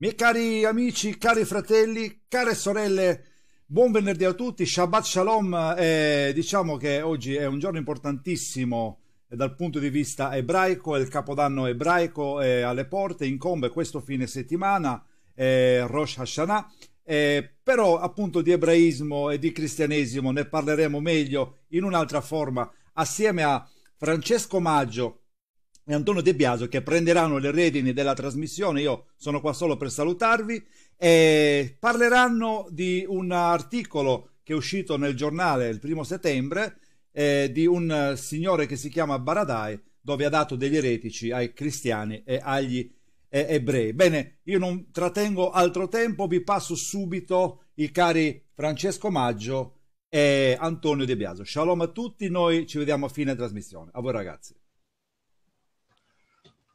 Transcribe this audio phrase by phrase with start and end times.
[0.00, 3.24] Miei cari amici, cari fratelli, care sorelle,
[3.66, 5.74] buon venerdì a tutti, Shabbat Shalom.
[5.76, 11.66] Eh, diciamo che oggi è un giorno importantissimo dal punto di vista ebraico, il capodanno
[11.66, 15.04] ebraico è alle porte, incombe questo fine settimana,
[15.34, 16.72] eh, Rosh Hashanah.
[17.02, 23.42] Eh, però appunto di ebraismo e di cristianesimo ne parleremo meglio in un'altra forma assieme
[23.42, 25.22] a Francesco Maggio
[25.88, 28.82] e Antonio De Biasio che prenderanno le redini della trasmissione.
[28.82, 30.62] Io sono qua solo per salutarvi
[30.98, 36.76] e parleranno di un articolo che è uscito nel giornale il primo settembre
[37.10, 42.22] eh, di un signore che si chiama Baradai dove ha dato degli eretici ai cristiani
[42.22, 42.94] e agli
[43.30, 43.94] eh, ebrei.
[43.94, 49.76] Bene, io non trattengo altro tempo, vi passo subito i cari Francesco Maggio
[50.06, 51.44] e Antonio De Biasio.
[51.44, 53.90] Shalom a tutti, noi ci vediamo a fine trasmissione.
[53.94, 54.54] A voi ragazzi.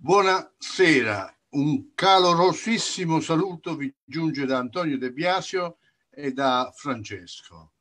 [0.05, 5.77] Buonasera, un calorosissimo saluto vi giunge da Antonio De Biasio
[6.09, 7.71] e da Francesco.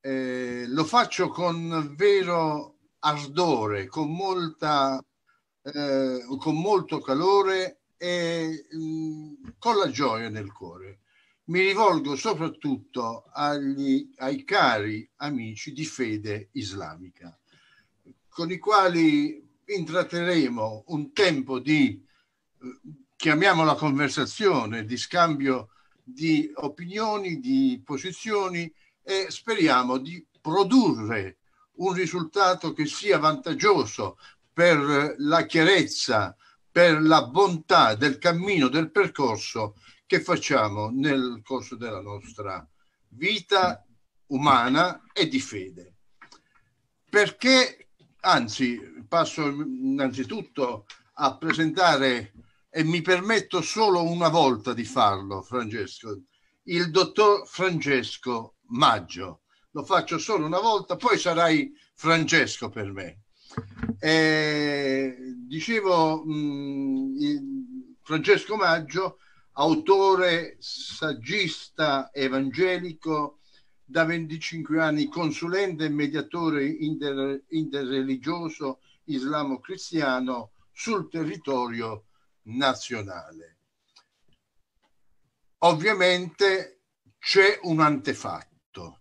[0.00, 5.04] Eh, lo faccio con vero ardore, con, molta,
[5.60, 11.00] eh, con molto calore e mh, mm, con la gioia nel cuore.
[11.48, 17.38] Mi rivolgo soprattutto agli, ai cari amici di fede islamica,
[18.30, 22.02] con i quali intratteremo un tempo di,
[23.16, 25.70] chiamiamola conversazione, di scambio
[26.02, 31.38] di opinioni, di posizioni e speriamo di produrre
[31.76, 34.18] un risultato che sia vantaggioso
[34.52, 36.34] per la chiarezza,
[36.70, 39.76] per la bontà del cammino, del percorso
[40.06, 42.66] che facciamo nel corso della nostra
[43.08, 43.84] vita
[44.28, 45.94] umana e di fede.
[47.08, 47.87] Perché
[48.20, 52.32] Anzi, passo innanzitutto a presentare,
[52.70, 56.22] e mi permetto solo una volta di farlo, Francesco,
[56.64, 59.42] il dottor Francesco Maggio.
[59.70, 63.22] Lo faccio solo una volta, poi sarai Francesco per me.
[63.98, 69.18] Eh, dicevo, mh, Francesco Maggio,
[69.52, 73.37] autore, saggista evangelico,
[73.90, 82.08] da 25 anni consulente e mediatore inter, interreligioso islamo-cristiano sul territorio
[82.42, 83.56] nazionale.
[85.60, 86.82] Ovviamente
[87.18, 89.00] c'è un antefatto.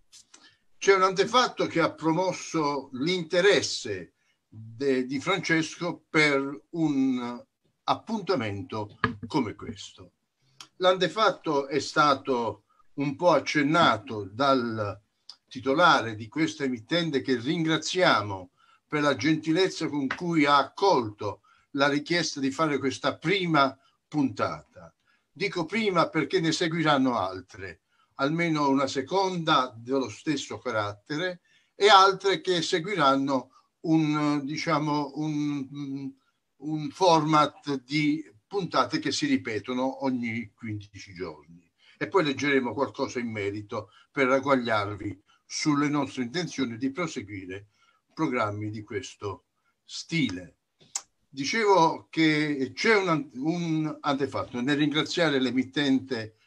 [0.78, 4.14] C'è un antefatto che ha promosso l'interesse
[4.48, 7.46] di Francesco per un
[7.84, 8.98] appuntamento
[9.28, 10.14] come questo.
[10.78, 12.67] L'antefatto è stato
[12.98, 15.00] un po' accennato dal
[15.48, 18.52] titolare di questa emittente che ringraziamo
[18.88, 21.42] per la gentilezza con cui ha accolto
[21.72, 23.78] la richiesta di fare questa prima
[24.08, 24.94] puntata.
[25.32, 27.82] Dico prima perché ne seguiranno altre,
[28.16, 31.42] almeno una seconda dello stesso carattere
[31.76, 33.52] e altre che seguiranno
[33.82, 36.12] un, diciamo, un,
[36.56, 41.67] un format di puntate che si ripetono ogni 15 giorni
[41.98, 47.68] e poi leggeremo qualcosa in merito per ragguagliarvi sulle nostre intenzioni di proseguire
[48.14, 49.46] programmi di questo
[49.84, 50.56] stile.
[51.30, 56.38] Dicevo che c'è un, un antefatto nel ringraziare l'emittente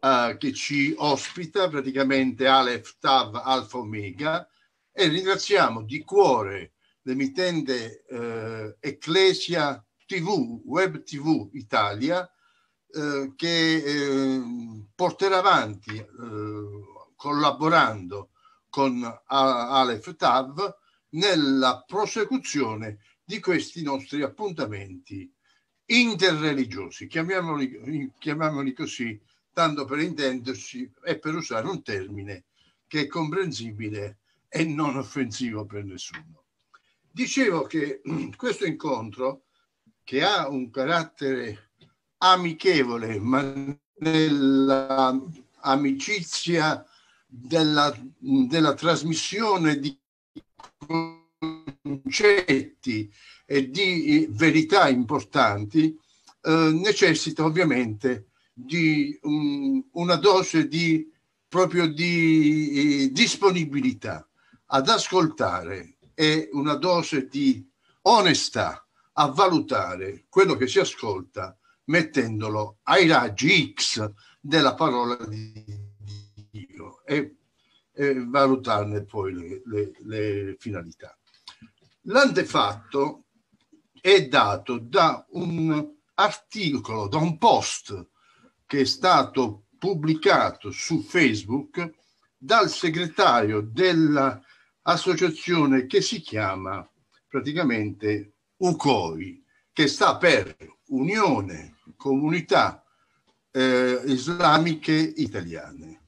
[0.00, 4.48] uh, che ci ospita, praticamente Aleph Tav Alfa Omega,
[4.92, 6.72] e ringraziamo di cuore
[7.02, 12.28] l'emittente uh, Ecclesia TV, Web TV Italia,
[12.90, 14.42] eh, che eh,
[14.94, 16.06] porterà avanti, eh,
[17.16, 18.30] collaborando
[18.68, 20.76] con Aleph Tav,
[21.10, 25.30] nella prosecuzione di questi nostri appuntamenti
[25.86, 29.20] interreligiosi, chiamiamoli, chiamiamoli così,
[29.52, 32.44] tanto per intenderci e per usare un termine
[32.86, 34.18] che è comprensibile
[34.48, 36.44] e non offensivo per nessuno.
[37.10, 38.00] Dicevo che
[38.36, 39.44] questo incontro,
[40.04, 41.67] che ha un carattere
[42.18, 43.42] amichevole, ma
[44.00, 45.20] nella
[45.60, 46.84] amicizia
[47.26, 49.98] della, della trasmissione di
[51.82, 53.12] concetti
[53.44, 55.96] e di verità importanti
[56.42, 61.10] eh, necessita ovviamente di um, una dose di
[61.46, 64.28] proprio di eh, disponibilità
[64.66, 67.66] ad ascoltare e una dose di
[68.02, 71.56] onestà a valutare quello che si ascolta
[71.88, 75.62] mettendolo ai raggi X della parola di
[76.50, 77.36] Dio e,
[77.92, 81.14] e valutarne poi le, le, le finalità.
[82.02, 83.24] L'antefatto
[84.00, 88.06] è dato da un articolo, da un post
[88.66, 91.94] che è stato pubblicato su Facebook
[92.36, 96.88] dal segretario dell'associazione che si chiama
[97.26, 100.56] praticamente UCOI, che sta per
[100.88, 102.84] Unione Comunità
[103.50, 106.06] eh, Islamiche Italiane.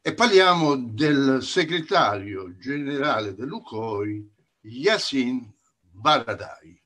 [0.00, 4.30] E parliamo del segretario generale dell'UCOI,
[4.60, 5.50] Yassin
[5.80, 6.78] Baradai.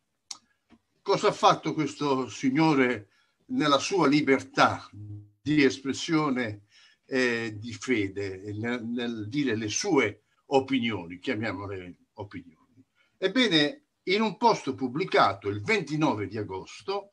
[1.03, 3.09] Cosa ha fatto questo signore
[3.47, 6.67] nella sua libertà di espressione
[7.07, 12.85] eh, di fede, nel, nel dire le sue opinioni, chiamiamole opinioni?
[13.17, 17.13] Ebbene, in un post pubblicato il 29 di agosto,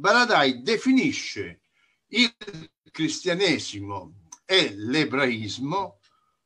[0.00, 1.60] Baradai definisce
[2.06, 2.34] il
[2.90, 5.98] cristianesimo e l'ebraismo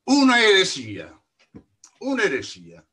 [0.06, 1.16] una eresia,
[1.98, 2.84] un'eresia.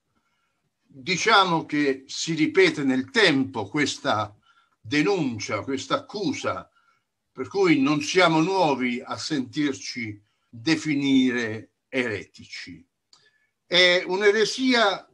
[0.83, 4.37] Diciamo che si ripete nel tempo questa
[4.79, 6.69] denuncia, questa accusa,
[7.31, 12.85] per cui non siamo nuovi a sentirci definire eretici.
[13.65, 15.09] È un'eresia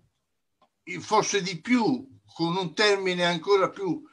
[1.00, 4.04] forse di più, con un termine ancora più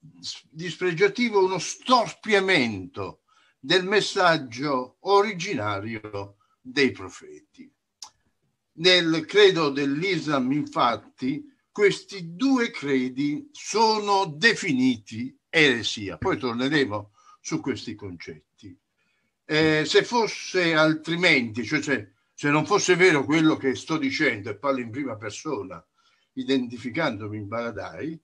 [0.00, 3.22] dispregiativo, uno storpiamento
[3.58, 7.70] del messaggio originario dei profeti.
[8.72, 16.16] Nel credo dell'Islam, infatti, questi due credi sono definiti eresia.
[16.16, 18.76] Poi torneremo su questi concetti.
[19.44, 24.56] Eh, se fosse altrimenti, cioè se, se non fosse vero quello che sto dicendo e
[24.56, 25.84] parlo in prima persona,
[26.34, 28.18] identificandomi in Baradai,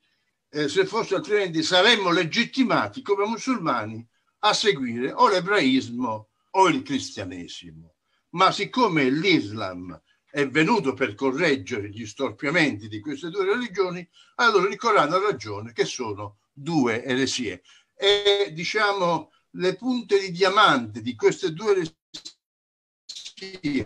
[0.56, 4.02] eh, se fosse altrimenti saremmo legittimati come musulmani
[4.38, 7.96] a seguire o l'ebraismo o il cristianesimo.
[8.30, 14.76] Ma siccome l'Islam è venuto per correggere gli storpiamenti di queste due religioni, allora il
[14.76, 17.62] Corano ha ragione che sono due eresie.
[17.94, 21.94] E diciamo le punte di diamante di queste due eresie,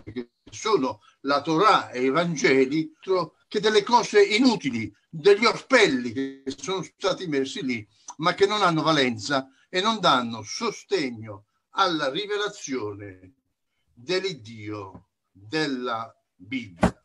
[0.03, 2.93] che sono la Torah e i Vangeli,
[3.51, 7.85] che delle cose inutili, degli orpelli che sono stati messi lì,
[8.19, 13.33] ma che non hanno valenza e non danno sostegno alla rivelazione
[13.93, 16.97] dell'Iddio della Bibbia.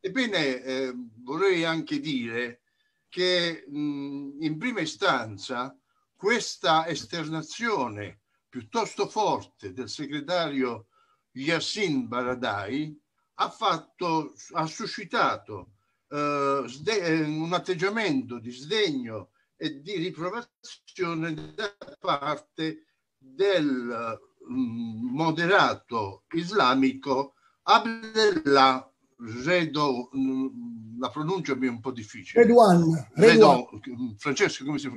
[0.00, 2.62] Ebbene, eh, vorrei anche dire
[3.10, 5.76] che mh, in prima istanza
[6.16, 10.86] questa esternazione piuttosto forte del segretario
[11.32, 12.98] Yassin Baradai
[13.34, 15.73] ha, fatto, ha suscitato
[16.08, 22.84] eh, sde- un atteggiamento di sdegno e di riprovazione da parte
[23.16, 24.18] del
[24.50, 32.42] mm, moderato islamico Abdullah Redo, mm, la pronuncia mi è un po' difficile.
[32.42, 33.08] Redouan.
[33.14, 33.66] Redouan.
[33.80, 34.16] Redouan.
[34.18, 34.96] Francesco, come si fa?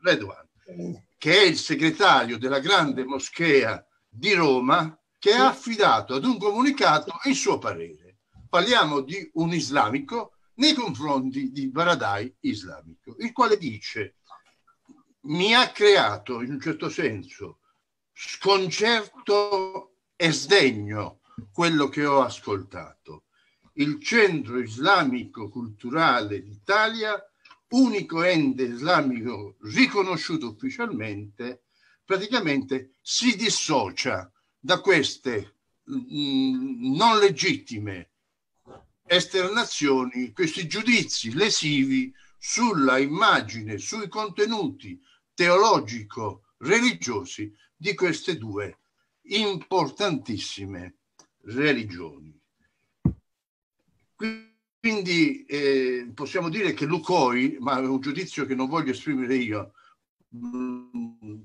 [0.00, 0.48] Redouan,
[1.18, 7.12] che è il segretario della grande moschea di Roma, che ha affidato ad un comunicato
[7.24, 8.07] il suo parere.
[8.48, 14.16] Parliamo di un islamico nei confronti di Baradai islamico, il quale dice
[15.22, 17.58] mi ha creato in un certo senso
[18.12, 21.20] sconcerto e sdegno
[21.52, 23.24] quello che ho ascoltato.
[23.74, 27.22] Il centro islamico culturale d'Italia,
[27.68, 31.64] unico ente islamico riconosciuto ufficialmente,
[32.04, 38.10] praticamente si dissocia da queste mh, mm, non legittime
[39.08, 45.00] esternazioni, questi giudizi lesivi sulla immagine, sui contenuti
[45.34, 48.78] teologico-religiosi di queste due
[49.22, 50.96] importantissime
[51.42, 52.36] religioni.
[54.80, 59.72] Quindi eh, possiamo dire che Lucoi, ma è un giudizio che non voglio esprimere io,
[60.36, 61.42] mm,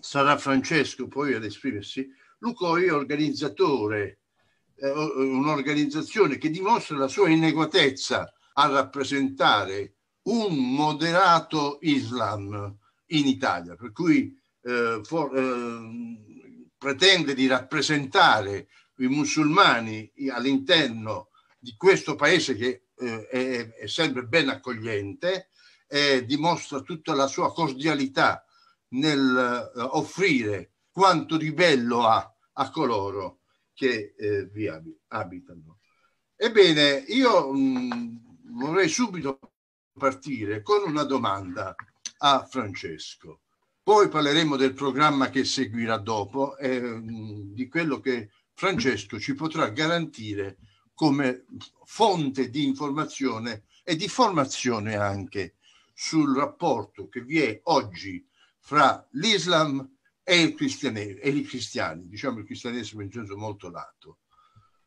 [0.00, 4.21] sarà Francesco poi ad esprimersi, Lucoi è organizzatore
[4.82, 13.92] eh, un'organizzazione che dimostra la sua inadeguatezza a rappresentare un moderato Islam in Italia, per
[13.92, 23.26] cui eh, for, eh, pretende di rappresentare i musulmani all'interno di questo paese che eh,
[23.28, 25.48] è, è, sempre ben accogliente,
[26.24, 28.46] dimostra tutta la sua cordialità
[28.92, 33.41] nel eh, offrire quanto di bello ha a coloro
[33.82, 34.70] che eh, vi
[35.08, 35.80] abitano.
[36.36, 38.16] Ebbene, io mh, mm,
[38.60, 39.40] vorrei subito
[39.98, 41.74] partire con una domanda
[42.18, 43.40] a Francesco.
[43.82, 49.34] Poi parleremo del programma che seguirà dopo e mh, mm, di quello che Francesco ci
[49.34, 50.58] potrà garantire
[50.94, 51.46] come
[51.84, 55.56] fonte di informazione e di formazione anche
[55.92, 58.24] sul rapporto che vi è oggi
[58.60, 64.18] fra l'Islam e il, e i cristiani, diciamo il cristianesimo in senso molto lato.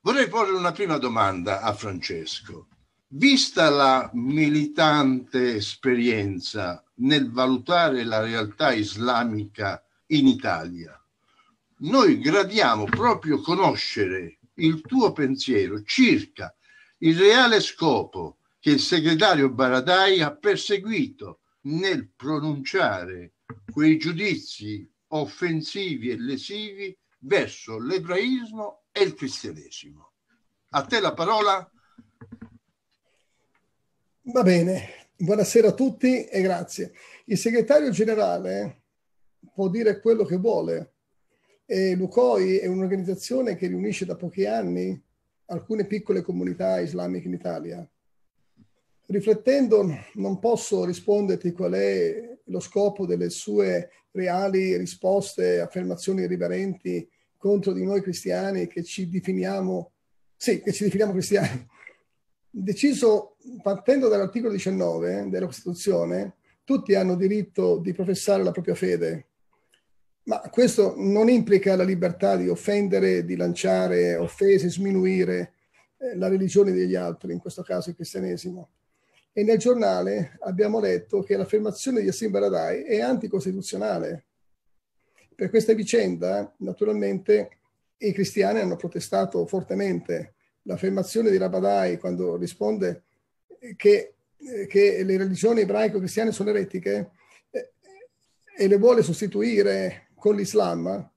[0.02, 2.68] Vorrei porre una prima domanda a Francesco.
[3.08, 11.00] Vista la militante esperienza nel valutare la realtà islamica in Italia,
[11.78, 16.56] noi gradiamo proprio conoscere il tuo pensiero circa
[17.00, 23.34] il reale scopo che il segretario Baradai ha perseguito nel pronunciare
[23.72, 30.12] quei giudizi offensivi e lesivi verso l'ebraismo e il cristianesimo.
[30.70, 31.70] A te la parola.
[34.22, 36.94] Va bene, buonasera a tutti e grazie.
[37.26, 38.82] Il segretario generale
[39.54, 40.94] può dire quello che vuole.
[41.66, 45.02] E Lucoi è un'organizzazione che riunisce da pochi anni
[45.46, 47.90] alcune piccole comunità islamiche in Italia.
[49.08, 57.08] Riflettendo, non posso risponderti qual è lo scopo delle sue reali risposte, affermazioni irriverenti
[57.38, 59.92] contro di noi cristiani che ci definiamo,
[60.36, 61.68] sì, che ci definiamo cristiani.
[62.50, 69.28] Deciso, partendo dall'articolo 19 della Costituzione, tutti hanno diritto di professare la propria fede,
[70.24, 75.54] ma questo non implica la libertà di offendere, di lanciare offese, sminuire
[75.98, 78.70] eh, la religione degli altri, in questo caso il cristianesimo.
[79.38, 84.28] E nel giornale abbiamo letto che l'affermazione di Yassin Baradai è anticostituzionale.
[85.36, 87.58] Per questa vicenda, naturalmente,
[87.98, 90.36] i cristiani hanno protestato fortemente.
[90.62, 93.04] L'affermazione di Rabadai, quando risponde
[93.76, 94.14] che,
[94.70, 97.12] che le religioni ebraico-cristiane sono eretiche
[97.50, 97.74] eh,
[98.56, 101.12] e le vuole sostituire con l'Islam,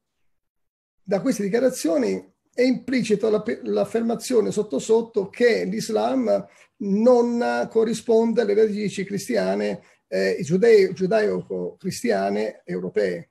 [1.05, 3.31] da queste dichiarazioni è implicita
[3.63, 6.45] l'affermazione sotto sotto che l'Islam
[6.79, 13.31] non corrisponde alle radici cristiane, eh, giudaico-cristiane europee.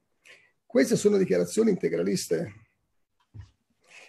[0.65, 2.53] Queste sono dichiarazioni integraliste.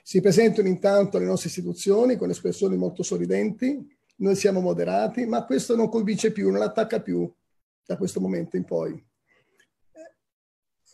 [0.04, 5.74] Si presentano intanto alle nostre istituzioni con espressioni molto sorridenti, noi siamo moderati, ma questo
[5.74, 7.28] non convince più, non attacca più
[7.84, 9.04] da questo momento in poi.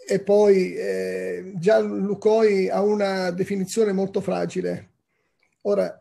[0.07, 4.91] E poi eh, già Lucoi ha una definizione molto fragile.
[5.63, 5.99] Ora,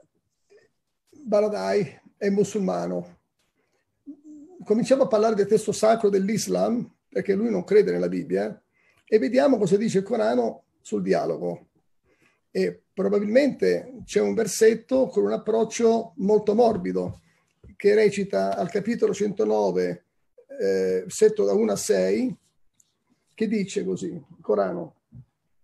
[1.10, 3.20] Baradai è musulmano.
[4.66, 8.62] Cominciamo a parlare del testo sacro dell'Islam, perché lui non crede nella Bibbia,
[9.06, 11.68] e vediamo cosa dice il Corano sul dialogo.
[12.52, 17.22] E probabilmente c'è un versetto con un approccio molto morbido,
[17.78, 20.06] che recita al capitolo 109,
[20.60, 22.38] eh, versetto da 1 a 6,
[23.34, 24.96] che dice così, il Corano,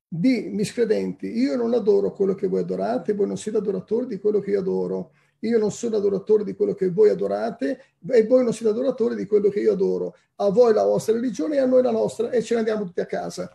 [0.08, 4.40] di miscredenti, io non adoro quello che voi adorate, voi non siete adoratori di quello
[4.40, 8.54] che io adoro, io non sono adoratore di quello che voi adorate e voi non
[8.54, 10.16] siete adoratori di quello che io adoro.
[10.38, 13.00] A voi la vostra religione e a noi la nostra e ce ne andiamo tutti
[13.00, 13.52] a casa.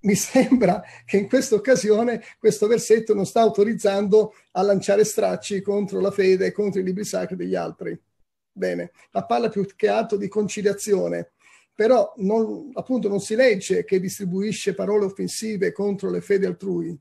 [0.00, 6.00] Mi sembra che in questa occasione questo versetto non sta autorizzando a lanciare stracci contro
[6.00, 7.98] la fede e contro i libri sacri degli altri.
[8.52, 11.32] Bene, ma parla più che altro di conciliazione
[11.74, 16.96] però non, appunto non si legge che distribuisce parole offensive contro le fedi altrui.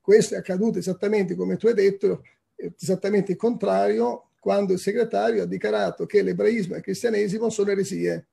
[0.00, 2.22] Questo è accaduto esattamente come tu hai detto,
[2.54, 8.26] esattamente il contrario, quando il segretario ha dichiarato che l'ebraismo e il cristianesimo sono eresie.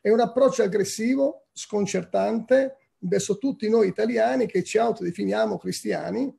[0.00, 6.34] È un approccio aggressivo, sconcertante verso tutti noi italiani che ci autodefiniamo cristiani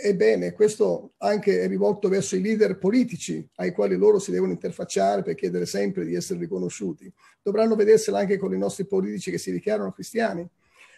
[0.00, 5.22] Ebbene, questo anche è rivolto verso i leader politici ai quali loro si devono interfacciare
[5.22, 7.12] per chiedere sempre di essere riconosciuti.
[7.42, 10.48] Dovranno vedersela anche con i nostri politici che si dichiarano cristiani.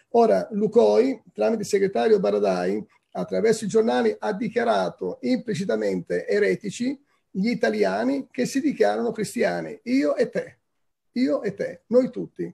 [0.09, 8.27] Ora, Lucoi, tramite il segretario Baradai, attraverso i giornali, ha dichiarato implicitamente eretici gli italiani
[8.29, 10.57] che si dichiarano cristiani, io e te,
[11.13, 12.53] io e te, noi tutti.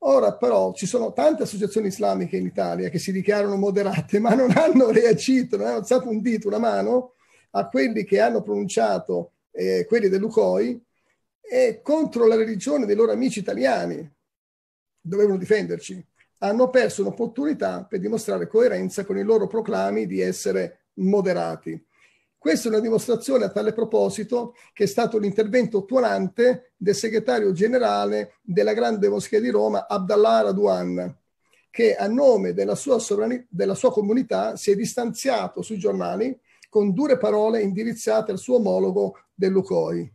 [0.00, 4.52] Ora però ci sono tante associazioni islamiche in Italia che si dichiarano moderate, ma non
[4.54, 7.14] hanno reagito, non hanno alzato un dito, una mano
[7.50, 10.84] a quelli che hanno pronunciato eh, quelli dell'UCOI
[11.40, 14.08] e contro la religione dei loro amici italiani.
[15.00, 16.04] Dovevano difenderci.
[16.38, 21.82] Hanno perso un'opportunità per dimostrare coerenza con i loro proclami di essere moderati.
[22.46, 28.34] Questa è una dimostrazione a tale proposito che è stato l'intervento tuonante del segretario generale
[28.40, 31.18] della Grande Moschea di Roma, Abdallah Radouan,
[31.68, 32.98] che a nome della sua,
[33.48, 36.38] della sua comunità si è distanziato sui giornali
[36.68, 40.14] con dure parole indirizzate al suo omologo dell'UCOI.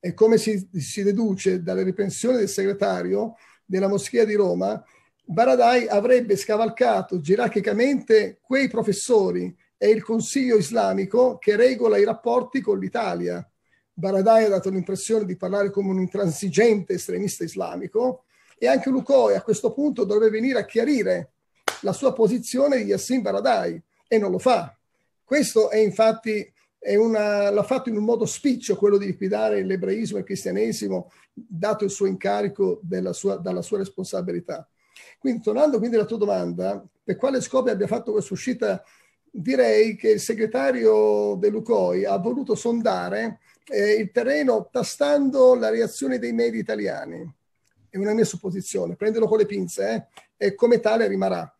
[0.00, 4.84] E come si, si deduce dalle riprensioni del segretario della Moschea di Roma,
[5.24, 12.78] Baradai avrebbe scavalcato gerarchicamente quei professori è il Consiglio islamico che regola i rapporti con
[12.78, 13.46] l'Italia.
[13.92, 18.24] Baradai ha dato l'impressione di parlare come un intransigente estremista islamico
[18.56, 21.32] E anche Lucoi a questo punto dovrebbe venire a chiarire
[21.82, 24.74] la sua posizione di Yassin Baradai e non lo fa.
[25.22, 30.16] Questo è infatti è una, l'ha fatto in un modo spiccio quello di liquidare l'ebraismo
[30.16, 34.66] e il cristianesimo, dato il suo incarico sua, dalla sua responsabilità.
[35.18, 38.82] Quindi, tornando quindi alla tua domanda, per quale scopo abbia fatto questa uscita,
[39.36, 46.20] direi che il segretario De Lucoi ha voluto sondare eh, il terreno tastando la reazione
[46.20, 47.28] dei media italiani.
[47.90, 51.52] È una mia supposizione, prendelo con le pinze eh, e come tale rimarrà.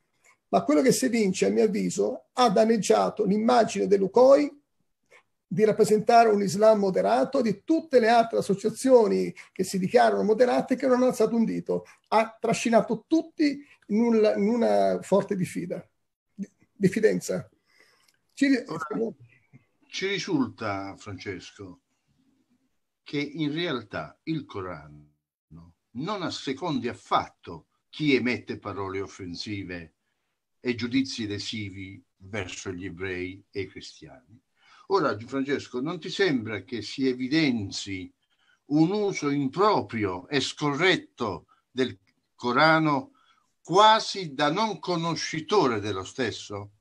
[0.48, 4.62] Ma quello che si vince, a mio avviso, ha danneggiato l'immagine De Lucoi
[5.44, 10.86] di rappresentare un Islam moderato di tutte le altre associazioni che si dichiarano moderate che
[10.86, 11.86] non hanno alzato un dito.
[12.08, 15.84] Ha trascinato tutti in, in una forte diffida,
[16.72, 17.48] diffidenza.
[18.36, 18.48] Ci,
[19.86, 21.82] ci risulta, Francesco,
[23.04, 25.12] che in realtà il Corano
[25.92, 29.94] non assecondi affatto chi emette parole offensive
[30.58, 34.42] e giudizi lesivi verso gli ebrei e i cristiani.
[34.88, 38.12] Ora, Francesco, non ti sembra che si evidenzi
[38.66, 41.96] un uso improprio e scorretto del
[42.34, 43.12] Corano
[43.62, 46.72] quasi da non conoscitore dello stesso?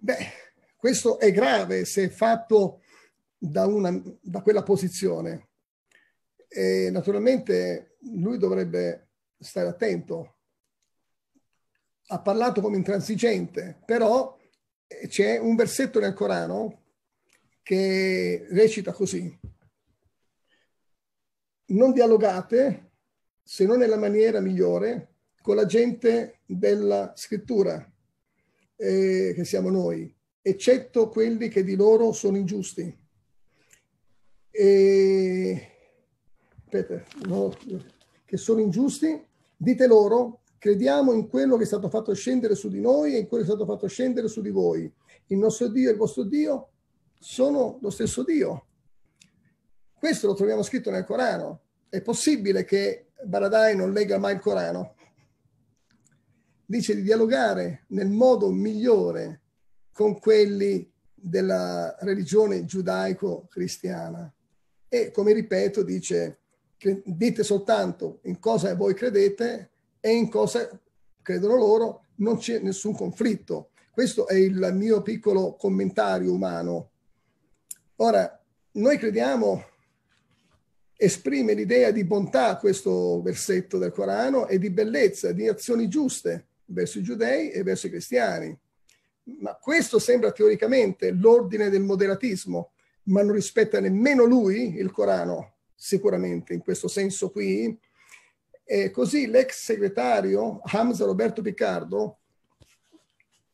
[0.00, 0.16] Beh,
[0.76, 2.82] questo è grave se è fatto
[3.36, 5.48] da, una, da quella posizione.
[6.48, 9.08] E naturalmente lui dovrebbe
[9.38, 10.36] stare attento.
[12.06, 14.38] Ha parlato come intransigente, però
[15.08, 16.84] c'è un versetto nel Corano
[17.62, 19.36] che recita così.
[21.66, 22.92] Non dialogate
[23.42, 27.86] se non nella maniera migliore con la gente della scrittura,
[28.78, 32.96] eh, che siamo noi, eccetto quelli che di loro sono ingiusti.
[34.50, 35.68] E,
[36.64, 37.54] aspetta, no,
[38.24, 39.22] che sono ingiusti,
[39.56, 43.28] dite loro Crediamo in quello che è stato fatto scendere su di noi e in
[43.28, 44.92] quello che è stato fatto scendere su di voi.
[45.26, 46.70] Il nostro Dio e il vostro Dio
[47.20, 48.66] sono lo stesso Dio.
[49.94, 51.60] Questo lo troviamo scritto nel Corano.
[51.88, 54.96] È possibile che Baradai non legga mai il Corano?
[56.70, 59.40] Dice di dialogare nel modo migliore
[59.90, 64.30] con quelli della religione giudaico-cristiana.
[64.86, 66.40] E come ripeto, dice,
[67.06, 70.68] dite soltanto in cosa voi credete e in cosa
[71.22, 73.70] credono loro non c'è nessun conflitto.
[73.90, 76.90] Questo è il mio piccolo commentario umano.
[77.96, 79.64] Ora, noi crediamo,
[80.94, 86.98] esprime l'idea di bontà questo versetto del Corano e di bellezza, di azioni giuste verso
[86.98, 88.56] i giudei e verso i cristiani.
[89.40, 92.72] Ma questo sembra teoricamente l'ordine del moderatismo,
[93.04, 97.78] ma non rispetta nemmeno lui il Corano, sicuramente in questo senso qui,
[98.64, 102.18] e così l'ex segretario Hamza Roberto Piccardo,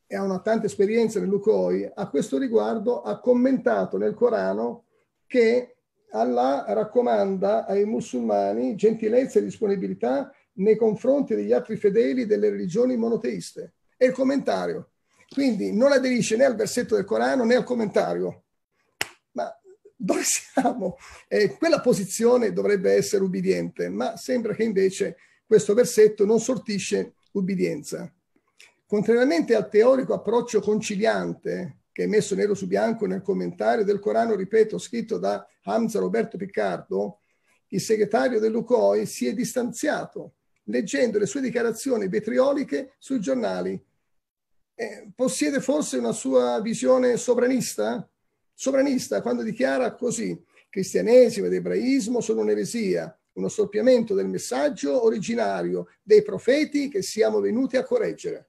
[0.07, 4.85] e ha una tanta esperienza nell'UCOI, a questo riguardo ha commentato nel Corano
[5.27, 5.77] che
[6.11, 13.74] Allah raccomanda ai musulmani gentilezza e disponibilità nei confronti degli altri fedeli delle religioni monoteiste.
[13.96, 14.90] È il commentario.
[15.28, 18.44] Quindi non aderisce né al versetto del Corano né al commentario.
[19.32, 19.52] Ma
[19.96, 20.96] dove siamo?
[21.28, 28.12] Eh, quella posizione dovrebbe essere ubbidiente, ma sembra che invece questo versetto non sortisce ubbidienza.
[28.86, 34.34] Contrariamente al teorico approccio conciliante che è messo nero su bianco nel commentario del Corano,
[34.34, 37.20] ripeto, scritto da Hamza Roberto Piccardo,
[37.68, 40.34] il segretario dell'UCOI si è distanziato
[40.64, 43.83] leggendo le sue dichiarazioni vetrioliche sui giornali.
[44.77, 48.09] Eh, possiede forse una sua visione sovranista?
[48.55, 56.22] sovranista quando dichiara così cristianesimo ed ebraismo sono un'eresia, uno storpiamento del messaggio originario dei
[56.22, 58.48] profeti che siamo venuti a correggere.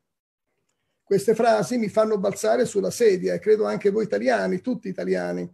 [1.03, 5.47] Queste frasi mi fanno balzare sulla sedia e credo anche voi italiani, tutti italiani,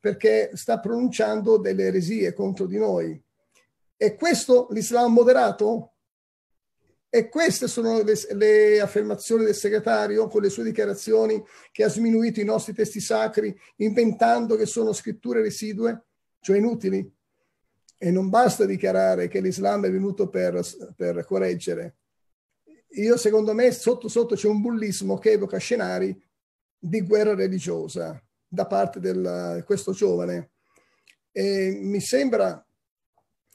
[0.00, 3.22] perché sta pronunciando delle eresie contro di noi.
[3.94, 5.95] È questo l'Islam moderato?
[7.08, 11.42] E queste sono le, le, affermazioni del segretario con le sue dichiarazioni
[11.72, 16.04] che ha sminuito i nostri testi sacri inventando che sono scritture residue,
[16.40, 17.10] cioè inutili.
[17.98, 20.60] E non basta dichiarare che l'Islam è venuto per,
[20.94, 21.96] per correggere.
[22.96, 26.18] Io, secondo me, sotto sotto c'è un bullismo che evoca scenari
[26.78, 30.50] di guerra religiosa da parte di questo giovane.
[31.30, 32.64] E mi sembra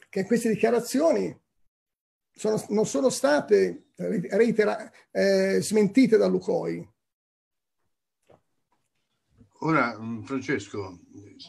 [0.10, 1.41] che queste dichiarazioni
[2.34, 6.88] sono, non sono state reitera, eh, smentite da Lucoi.
[9.64, 11.00] Ora, mm, Francesco,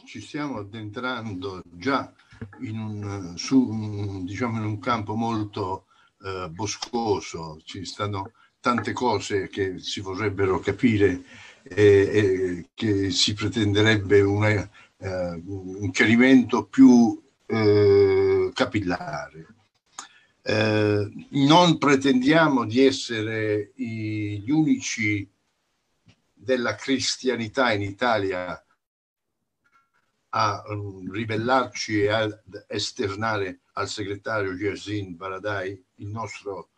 [0.05, 2.13] ci stiamo addentrando già
[2.61, 5.85] in un, su, diciamo in un campo molto
[6.23, 11.23] eh, boscoso, ci stanno tante cose che si vorrebbero capire
[11.63, 19.52] e, e che si pretenderebbe una, eh, un chiarimento più eh, capillare.
[20.45, 25.25] Eh, non pretendiamo di essere gli unici
[26.33, 28.61] della cristianità in Italia
[30.35, 36.71] a um, ribellarci e a esternare al segretario Gersin Baradai il nostro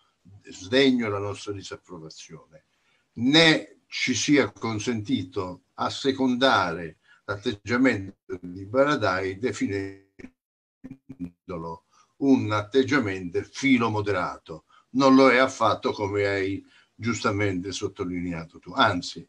[0.44, 2.66] sdegno e la nostra disapprovazione,
[3.14, 11.85] né ci sia consentito assecondare l'atteggiamento di Baradai definendolo
[12.26, 14.66] un atteggiamento filo moderato.
[14.92, 18.72] Non lo è affatto come hai giustamente sottolineato tu.
[18.74, 19.28] Anzi,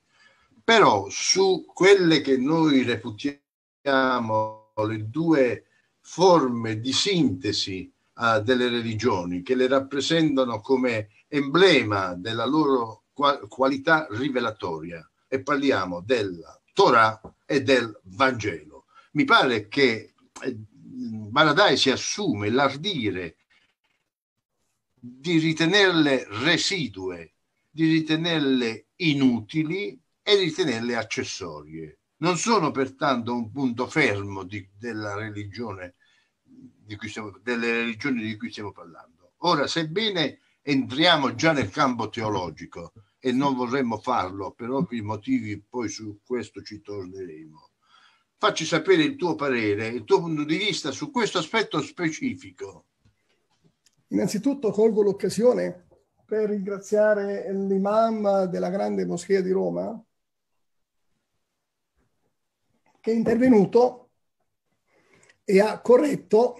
[0.62, 5.64] però su quelle che noi reputiamo le due
[6.00, 13.04] forme di sintesi uh, delle religioni, che le rappresentano come emblema della loro
[13.48, 18.84] qualità rivelatoria, e parliamo della Torah e del Vangelo.
[19.12, 20.56] Mi pare che eh,
[20.98, 23.36] Baradai si assume l'ardire
[24.98, 27.34] di ritenerle residue,
[27.70, 31.98] di ritenerle inutili e di ritenerle accessorie.
[32.18, 35.96] Non sono pertanto un punto fermo di, della religione
[36.42, 39.34] di cui stiamo, delle religioni di cui stiamo parlando.
[39.40, 45.90] Ora, sebbene entriamo già nel campo teologico e non vorremmo farlo per ovvi motivi, poi
[45.90, 47.65] su questo ci torneremo
[48.38, 52.84] facci sapere il tuo parere, il tuo punto di vista su questo aspetto specifico.
[54.08, 55.86] Innanzitutto colgo l'occasione
[56.24, 60.00] per ringraziare l'imam della grande moschea di Roma
[63.00, 64.10] che è intervenuto
[65.44, 66.56] e ha corretto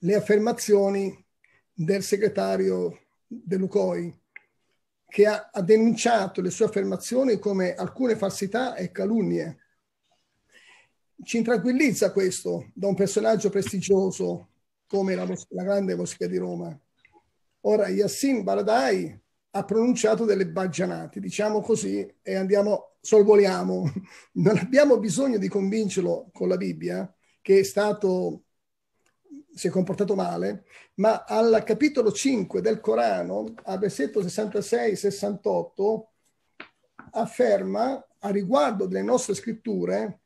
[0.00, 1.24] le affermazioni
[1.72, 4.20] del segretario dell'UCOI
[5.08, 9.65] che ha, ha denunciato le sue affermazioni come alcune falsità e calunnie
[11.22, 14.48] ci intranquillizza questo da un personaggio prestigioso
[14.86, 16.78] come la, la grande moschea di Roma.
[17.62, 23.92] Ora, Yassin Baradai ha pronunciato delle baggianate, diciamo così, e andiamo, sorvoliamo.
[24.36, 28.42] Non abbiamo bisogno di convincerlo con la Bibbia, che è stato,
[29.54, 30.64] si è comportato male,
[30.96, 36.04] ma al capitolo 5 del Corano, al versetto 66-68,
[37.12, 40.20] afferma a riguardo delle nostre scritture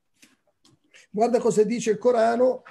[1.12, 2.62] Guarda cosa dice il Corano.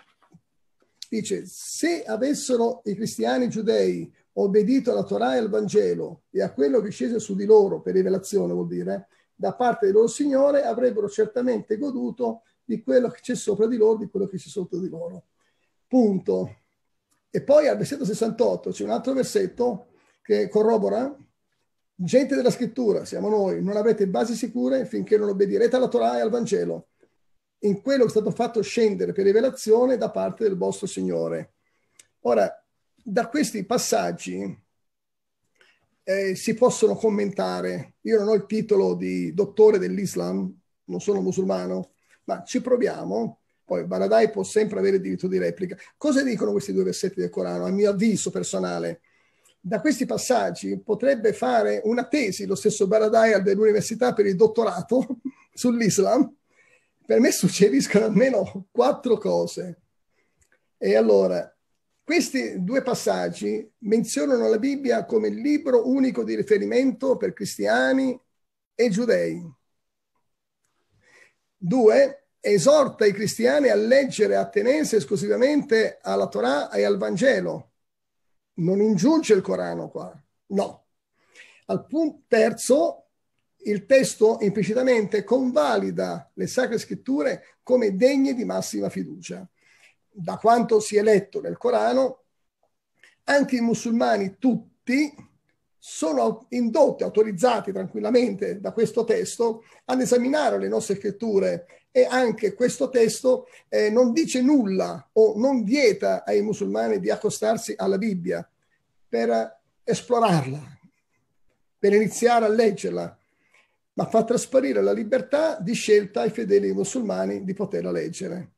[1.10, 6.80] Dice, se avessero i cristiani giudei obbedito alla Torah e al Vangelo e a quello
[6.80, 11.10] che scese su di loro, per rivelazione vuol dire, da parte del loro Signore, avrebbero
[11.10, 14.88] certamente goduto di quello che c'è sopra di loro, di quello che c'è sotto di
[14.88, 15.26] loro.
[15.88, 16.56] Punto.
[17.30, 19.88] E poi al versetto 68 c'è un altro versetto
[20.22, 21.14] che corrobora,
[21.96, 26.22] gente della scrittura, siamo noi, non avete basi sicure finché non obbedirete alla Torah e
[26.22, 26.90] al Vangelo
[27.60, 31.54] in quello che è stato fatto scendere per rivelazione da parte del vostro Signore.
[32.22, 32.52] Ora,
[32.96, 34.58] da questi passaggi
[36.04, 37.96] eh, si possono commentare.
[38.02, 40.54] Io non ho il titolo di dottore dell'Islam,
[40.86, 41.92] non sono musulmano,
[42.26, 43.40] ma ci proviamo.
[43.66, 45.78] Poi Baradai può sempre avere diritto di replica.
[45.98, 49.02] Cosa dicono questi due versetti del Corano, a mio avviso personale?
[49.62, 55.20] Da questi passaggi potrebbe fare una tesi lo stesso Baradai dell'università per il dottorato
[55.54, 56.38] sull'Islam
[57.10, 59.82] per me suggeriscono almeno quattro cose.
[60.78, 61.52] E allora,
[62.04, 68.18] questi due passaggi menzionano la Bibbia come libro unico di riferimento per cristiani
[68.76, 69.42] e giudei.
[71.58, 77.72] Due, esorta i cristiani a leggere e a tenersi esclusivamente alla Torah e al Vangelo.
[78.60, 80.14] Non ingiunge il Corano qua,
[80.50, 80.86] no.
[81.66, 83.09] Al punto terzo,
[83.64, 89.48] il testo implicitamente convalida le sacre scritture come degne di massima fiducia.
[90.12, 92.24] Da quanto si è letto nel Corano,
[93.26, 95.14] anche i musulmani tutti
[95.78, 102.90] sono indotti, autorizzati tranquillamente da questo testo ad esaminare le nostre scritture e anche questo
[102.90, 108.48] testo eh, non dice nulla o non vieta ai musulmani di accostarsi alla Bibbia
[109.08, 110.80] per esplorarla,
[111.80, 113.19] per iniziare a leggerla,
[114.00, 118.54] ma fa trasparire la libertà di scelta ai fedeli musulmani di poterla leggere.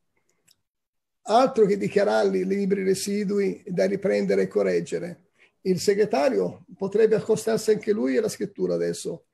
[1.22, 5.30] Altro che dichiararli libri residui da riprendere e correggere.
[5.62, 9.24] Il segretario potrebbe accostarsi anche lui alla scrittura adesso.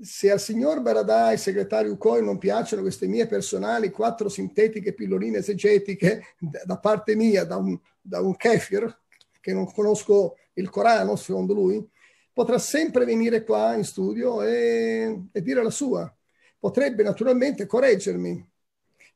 [0.00, 6.36] se al signor Baradai, segretario UCOI, non piacciono queste mie personali quattro sintetiche pilloline esegetiche
[6.38, 9.00] da parte mia, da un, da un kefir,
[9.38, 11.86] che non conosco il Corano, secondo lui,
[12.32, 16.12] potrà sempre venire qua in studio e, e dire la sua.
[16.58, 18.48] Potrebbe naturalmente correggermi,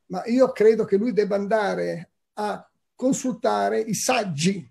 [0.06, 4.68] ma io credo che lui debba andare a consultare i saggi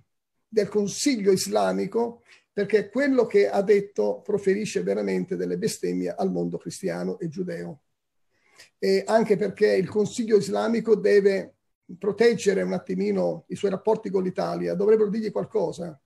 [0.48, 2.22] del Consiglio islamico
[2.54, 7.82] perché quello che ha detto proferisce veramente delle bestemmie al mondo cristiano e giudeo.
[8.78, 11.56] E anche perché il Consiglio islamico deve
[11.98, 16.00] proteggere un attimino i suoi rapporti con l'Italia, dovrebbero dirgli qualcosa.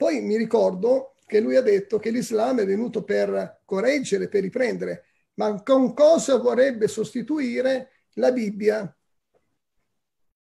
[0.00, 5.04] Poi mi ricordo che lui ha detto che l'Islam è venuto per correggere, per riprendere,
[5.34, 8.96] ma con cosa vorrebbe sostituire la Bibbia?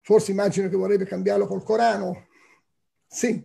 [0.03, 2.29] Forse immagino che vorrebbe cambiarlo col Corano.
[3.09, 3.45] Sì,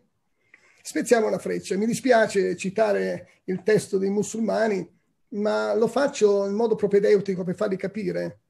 [0.83, 1.75] spezziamo la freccia.
[1.75, 4.87] Mi dispiace citare il testo dei musulmani,
[5.29, 8.41] ma lo faccio in modo propedeutico per farli capire.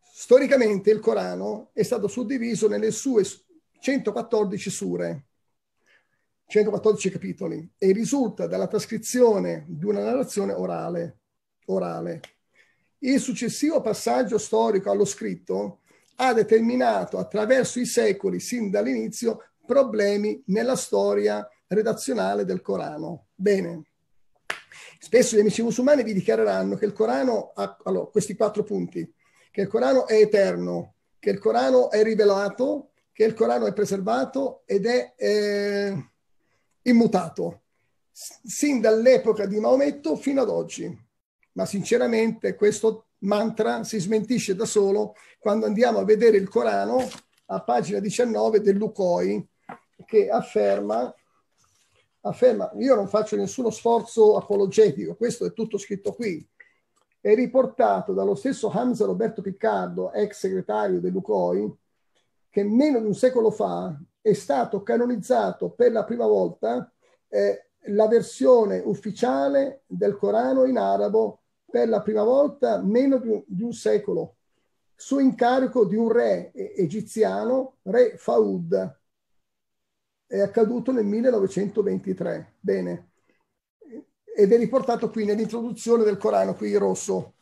[0.00, 3.22] Storicamente il Corano è stato suddiviso nelle sue
[3.80, 5.27] 114 sure,
[6.50, 11.18] 114 capitoli, e risulta dalla trascrizione di una narrazione orale.
[11.66, 12.20] orale.
[13.00, 15.82] Il successivo passaggio storico allo scritto
[16.16, 23.26] ha determinato attraverso i secoli, sin dall'inizio, problemi nella storia redazionale del Corano.
[23.34, 23.82] Bene.
[24.98, 29.06] Spesso gli amici musulmani vi dichiareranno che il Corano ha allora, questi quattro punti,
[29.50, 34.62] che il Corano è eterno, che il Corano è rivelato, che il Corano è preservato
[34.64, 36.10] ed è eh,
[36.88, 37.62] immutato,
[38.10, 41.06] sin dall'epoca di Maometto fino ad oggi.
[41.52, 47.08] Ma sinceramente questo mantra si smentisce da solo quando andiamo a vedere il Corano
[47.46, 49.46] a pagina 19 dell'Ukoi,
[50.04, 51.12] che afferma,
[52.20, 56.46] afferma, io non faccio nessuno sforzo apologetico, questo è tutto scritto qui,
[57.20, 61.74] è riportato dallo stesso Hamza Roberto Piccardo, ex segretario dell'UCOI,
[62.50, 66.92] che meno di un secolo fa è stato canonizzato per la prima volta
[67.28, 73.42] eh, la versione ufficiale del Corano in arabo per la prima volta meno di un,
[73.46, 74.36] di un secolo,
[74.94, 78.98] su incarico di un re egiziano, re Faud,
[80.26, 82.56] è accaduto nel 1923.
[82.60, 83.10] Bene.
[84.36, 87.34] Ed è riportato qui nell'introduzione del Corano, qui in rosso.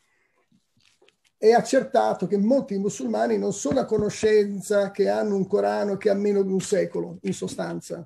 [1.46, 6.14] È accertato che molti musulmani non sono a conoscenza che hanno un Corano che ha
[6.14, 8.04] meno di un secolo, in sostanza.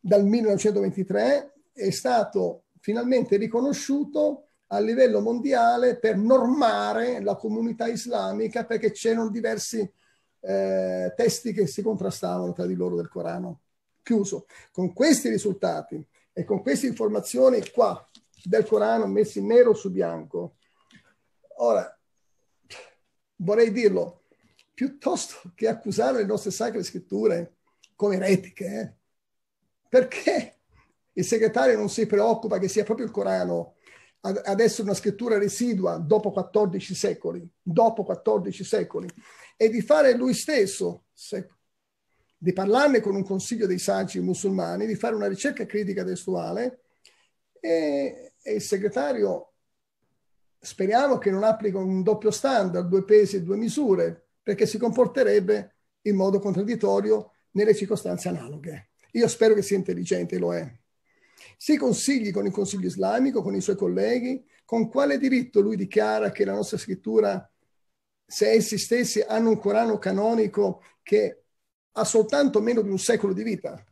[0.00, 8.90] Dal 1923 è stato finalmente riconosciuto a livello mondiale per normare la comunità islamica perché
[8.90, 9.88] c'erano diversi
[10.40, 13.60] eh, testi che si contrastavano tra di loro del Corano
[14.02, 14.46] chiuso.
[14.72, 18.04] Con questi risultati e con queste informazioni qua
[18.42, 20.56] del Corano messi nero su bianco,
[21.58, 21.94] ora
[23.40, 24.24] vorrei dirlo,
[24.74, 27.56] piuttosto che accusare le nostre sacre scritture
[27.94, 28.94] come eretiche, eh,
[29.88, 30.58] perché
[31.12, 33.74] il segretario non si preoccupa che sia proprio il Corano
[34.22, 39.08] ad essere una scrittura residua dopo 14 secoli, dopo 14 secoli,
[39.56, 41.04] e di fare lui stesso,
[42.36, 46.82] di parlarne con un consiglio dei saggi musulmani, di fare una ricerca critica testuale
[47.60, 49.49] e, e il segretario
[50.60, 55.76] speriamo che non applica un doppio standard, due pesi e due misure, perché si comporterebbe
[56.02, 58.90] in modo contraddittorio nelle circostanze analoghe.
[59.12, 60.78] Io spero che sia intelligente, lo è.
[61.56, 66.30] Si consigli con il Consiglio islamico, con i suoi colleghi, con quale diritto lui dichiara
[66.30, 67.50] che la nostra scrittura,
[68.24, 71.44] se essi stessi hanno un Corano canonico che
[71.92, 73.84] ha soltanto meno di un secolo di vita.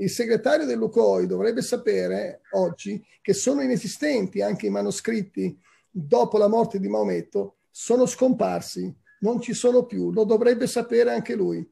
[0.00, 5.60] Il segretario dell'UCOI dovrebbe sapere oggi che sono inesistenti anche i manoscritti
[5.90, 11.34] dopo la morte di Maometto, sono scomparsi, non ci sono più, lo dovrebbe sapere anche
[11.34, 11.68] lui.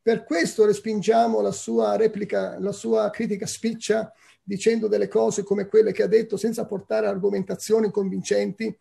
[0.00, 4.10] Per questo respingiamo la sua replica, la sua critica spiccia
[4.42, 8.74] dicendo delle cose come quelle che ha detto senza portare argomentazioni convincenti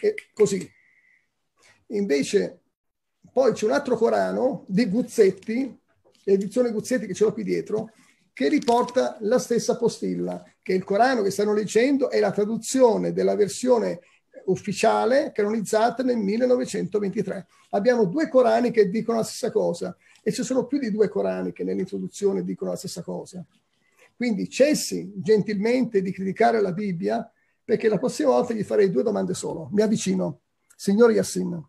[0.00, 0.70] e così.
[1.88, 2.60] Invece
[3.32, 5.76] poi c'è un altro Corano di Guzzetti,
[6.22, 7.90] l'edizione Guzzetti che ce l'ho qui dietro,
[8.38, 13.34] che riporta la stessa postilla, che il Corano che stanno leggendo è la traduzione della
[13.34, 13.98] versione
[14.44, 17.48] ufficiale canonizzata nel 1923.
[17.70, 21.50] Abbiamo due Corani che dicono la stessa cosa e ci sono più di due Corani
[21.52, 23.44] che nell'introduzione dicono la stessa cosa.
[24.14, 27.28] Quindi cessi gentilmente di criticare la Bibbia
[27.64, 29.68] perché la prossima volta gli farei due domande solo.
[29.72, 30.42] Mi avvicino.
[30.76, 31.60] Signor Yassin,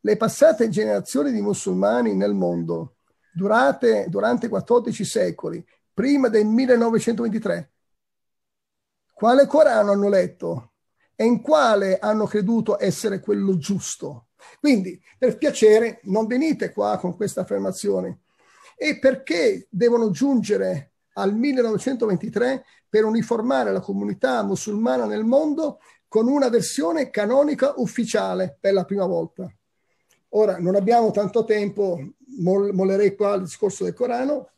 [0.00, 2.94] le passate generazioni di musulmani nel mondo,
[3.30, 5.62] durate, durante 14 secoli,
[5.98, 7.72] prima del 1923,
[9.12, 10.74] quale Corano hanno letto
[11.16, 14.28] e in quale hanno creduto essere quello giusto.
[14.60, 18.20] Quindi, per piacere, non venite qua con questa affermazione.
[18.76, 26.48] E perché devono giungere al 1923 per uniformare la comunità musulmana nel mondo con una
[26.48, 29.52] versione canonica ufficiale per la prima volta?
[30.28, 31.98] Ora, non abbiamo tanto tempo,
[32.36, 34.50] mollerei qua il discorso del Corano.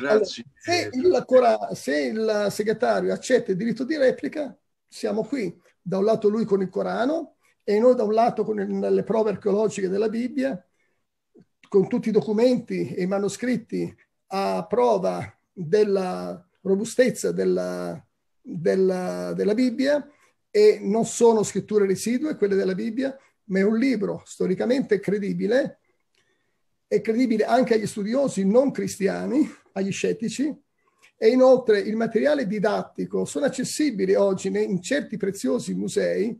[0.00, 0.44] Grazie.
[0.92, 4.56] Allora, se, il se il segretario accetta il diritto di replica,
[4.88, 5.56] siamo qui.
[5.80, 9.02] Da un lato lui con il Corano e noi da un lato con il, le
[9.02, 10.62] prove archeologiche della Bibbia,
[11.68, 13.94] con tutti i documenti e i manoscritti
[14.28, 18.02] a prova della robustezza della,
[18.40, 20.08] della, della Bibbia
[20.50, 25.80] e non sono scritture residue, quelle della Bibbia, ma è un libro storicamente credibile,
[26.86, 30.52] è credibile anche agli studiosi non cristiani, agli scettici,
[31.16, 36.36] e inoltre il materiale didattico sono accessibili oggi in certi preziosi musei,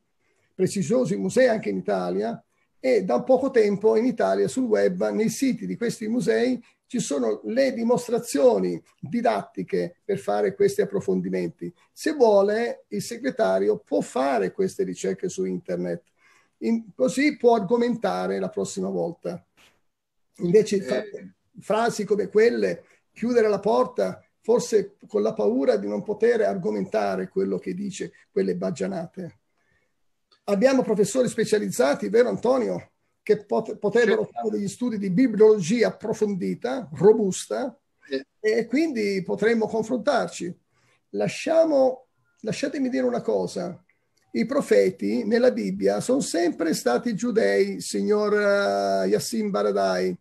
[0.54, 2.42] prestigiosi musei anche in Italia,
[2.80, 7.40] e da poco tempo in Italia sul web, nei siti di questi musei, ci sono
[7.44, 11.72] le dimostrazioni didattiche per fare questi approfondimenti.
[11.90, 16.02] Se vuole, il segretario può fare queste ricerche su internet
[16.58, 19.44] in, così può argomentare la prossima volta.
[20.38, 21.32] Invece eh.
[21.60, 27.58] frasi come quelle, chiudere la porta, forse con la paura di non poter argomentare quello
[27.58, 29.38] che dice, quelle baggianate.
[30.44, 32.90] Abbiamo professori specializzati, vero Antonio,
[33.22, 37.74] che pot- potrebbero fare degli studi di bibliologia approfondita, robusta,
[38.10, 38.26] eh.
[38.40, 40.54] e quindi potremmo confrontarci.
[41.10, 42.08] Lasciamo,
[42.40, 43.82] lasciatemi dire una cosa,
[44.32, 50.14] i profeti nella Bibbia sono sempre stati giudei, signor uh, Yassin Baradai.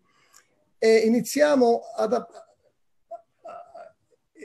[0.77, 2.25] E iniziamo ad...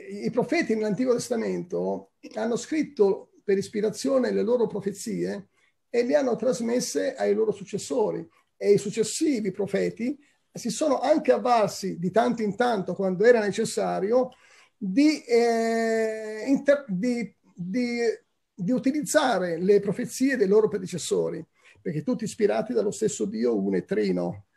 [0.09, 5.49] I profeti nell'Antico Testamento hanno scritto per ispirazione le loro profezie
[5.89, 8.27] e le hanno trasmesse ai loro successori.
[8.57, 10.17] E i successivi profeti
[10.51, 14.29] si sono anche avvalsi di tanto in tanto, quando era necessario,
[14.75, 17.99] di, eh, inter- di, di
[18.61, 21.43] di utilizzare le profezie dei loro predecessori,
[21.81, 24.47] perché tutti ispirati dallo stesso Dio uno e trino.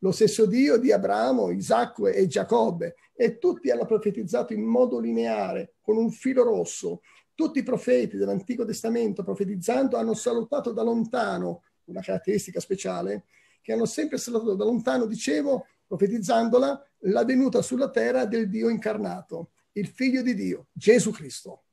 [0.00, 5.76] Lo stesso Dio di Abramo, Isacco e Giacobbe, e tutti hanno profetizzato in modo lineare,
[5.80, 7.00] con un filo rosso.
[7.34, 13.24] Tutti i profeti dell'Antico Testamento, profetizzando, hanno salutato da lontano, una caratteristica speciale,
[13.62, 19.52] che hanno sempre salutato da lontano, dicevo, profetizzandola, la venuta sulla terra del Dio incarnato,
[19.72, 21.64] il figlio di Dio, Gesù Cristo.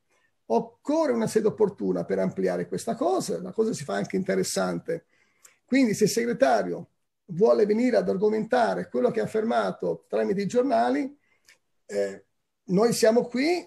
[0.45, 5.05] Occorre una sede opportuna per ampliare questa cosa, la cosa si fa anche interessante.
[5.65, 6.89] Quindi se il segretario
[7.27, 11.17] vuole venire ad argomentare quello che ha affermato tramite i giornali,
[11.93, 12.25] eh,
[12.65, 13.65] noi siamo qui,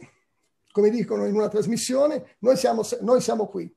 [0.71, 3.73] come dicono in una trasmissione, noi siamo, noi siamo qui.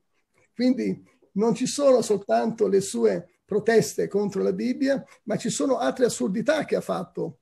[0.54, 6.06] Quindi non ci sono soltanto le sue proteste contro la Bibbia, ma ci sono altre
[6.06, 7.38] assurdità che ha fatto.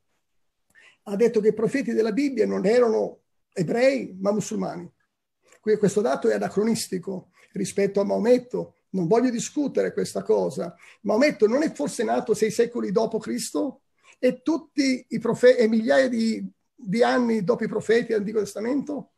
[1.04, 3.20] Ha detto che i profeti della Bibbia non erano
[3.52, 4.90] ebrei, ma musulmani
[5.76, 8.76] questo dato è anacronistico rispetto a Maometto.
[8.90, 10.74] Non voglio discutere questa cosa.
[11.02, 13.82] Maometto non è forse nato sei secoli dopo Cristo?
[14.18, 16.48] E tutti i profeti, e migliaia di,
[16.81, 19.12] di anni dopo i profeti dell'Antico Testamento?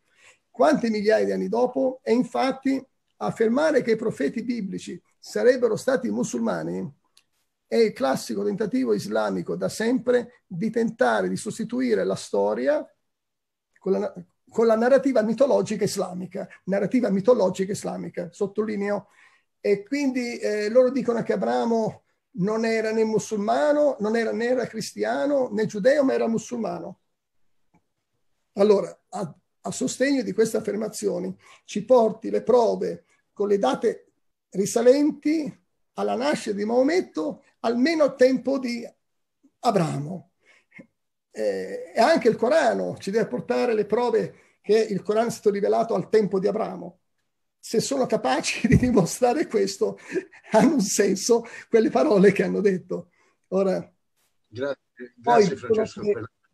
[0.51, 2.01] Quante migliaia di anni dopo?
[2.03, 2.83] E infatti
[3.19, 6.99] affermare che i profeti biblici sarebbero stati musulmani
[7.67, 12.85] è il classico tentativo islamico da sempre di tentare di sostituire la storia
[13.79, 14.13] con la,
[14.49, 19.09] con la narrativa mitologica islamica, narrativa mitologica islamica, sottolineo.
[19.61, 24.67] E quindi eh, loro dicono che Abramo non era né musulmano, non era né era
[24.67, 27.00] cristiano né giudeo, ma era musulmano.
[28.61, 31.35] Allora, a, a sostegno di queste affermazioni,
[31.65, 34.13] ci porti le prove con le date
[34.51, 35.59] risalenti
[35.95, 38.87] alla nascita di Maometto, almeno al tempo di
[39.61, 40.33] Abramo
[41.31, 45.51] eh, e anche il Corano ci deve portare le prove che il Corano è stato
[45.51, 47.01] rivelato al tempo di Abramo.
[47.59, 49.99] Se sono capaci di dimostrare questo,
[50.53, 53.11] hanno un senso quelle parole che hanno detto.
[53.49, 53.91] Ora,
[54.47, 56.03] grazie, grazie Francesco.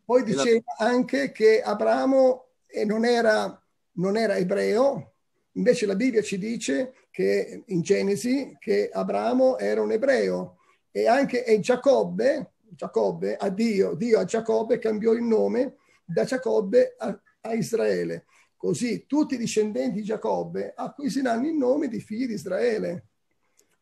[0.07, 3.61] Poi diceva anche che Abramo eh, non era,
[3.95, 5.15] non era ebreo,
[5.51, 10.59] invece la Bibbia ci dice che in Genesi che Abramo era un ebreo
[10.91, 16.95] e anche e Giacobbe Giacobbe a Dio, Dio a Giacobbe cambiò il nome da Giacobbe
[16.97, 18.27] a, a Israele.
[18.55, 23.07] Così tutti i discendenti di Giacobbe acquisiranno il nome di figli di Israele.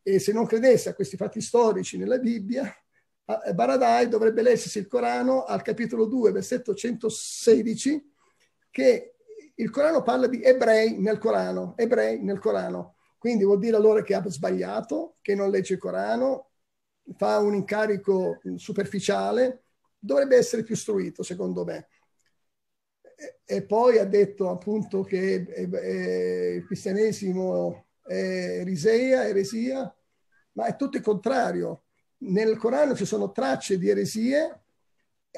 [0.01, 2.73] E se non credesse a questi fatti storici nella Bibbia,
[3.25, 8.13] Baradai dovrebbe leggersi il Corano al capitolo 2, versetto 116,
[8.69, 9.15] che
[9.55, 12.97] il Corano parla di ebrei nel Corano, ebrei nel Corano.
[13.17, 16.51] Quindi vuol dire allora che ha sbagliato, che non legge il Corano,
[17.15, 19.63] fa un incarico superficiale,
[19.97, 21.87] dovrebbe essere più istruito, secondo me.
[23.43, 29.95] E poi ha detto appunto che il cristianesimo è eresia, eresia,
[30.51, 31.84] ma è tutto il contrario.
[32.27, 34.61] Nel Corano ci sono tracce di eresie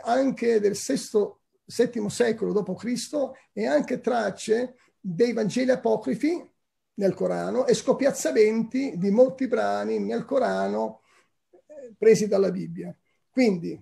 [0.04, 3.32] anche del settimo secolo d.C.
[3.52, 6.50] e anche tracce dei Vangeli apocrifi
[6.96, 11.02] nel Corano e scopiazzamenti di molti brani nel Corano
[11.50, 12.96] eh, presi dalla Bibbia.
[13.30, 13.80] Quindi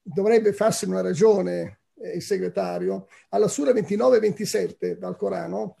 [0.00, 3.08] dovrebbe farsi una ragione eh, il segretario.
[3.30, 5.76] Alla Sura 29-27 dal Corano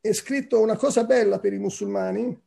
[0.00, 2.44] è scritto una cosa bella per i musulmani,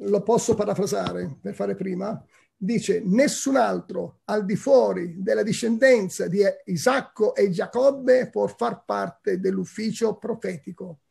[0.00, 2.24] lo posso parafrasare per fare prima,
[2.60, 9.38] dice nessun altro al di fuori della discendenza di Isacco e Giacobbe può far parte
[9.38, 11.02] dell'ufficio profetico.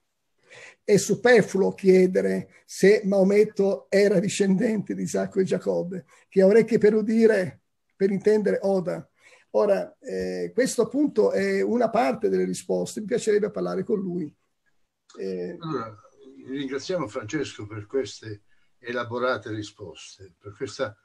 [0.83, 6.93] È superfluo chiedere se Maometto era discendente di Isacco e Giacobbe, che ha orecchie per
[6.93, 7.61] udire,
[7.95, 9.09] per intendere Oda.
[9.51, 14.33] Ora, eh, questo appunto è una parte delle risposte, mi piacerebbe parlare con lui.
[15.17, 15.95] Eh, allora,
[16.45, 18.43] ringraziamo Francesco per queste
[18.79, 20.95] elaborate risposte, per questa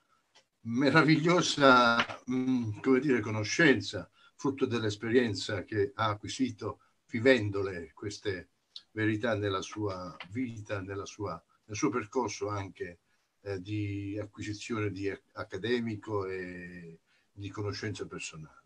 [0.63, 8.49] meravigliosa mh, come dire, conoscenza, frutto dell'esperienza che ha acquisito vivendole queste
[8.93, 13.01] verità nella sua vita, nella sua, nel suo percorso anche
[13.43, 16.99] eh, di acquisizione di accademico e
[17.33, 18.61] di conoscenza personale.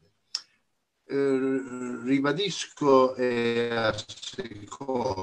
[1.09, 5.20] Eh, ribadisco eh, a secondo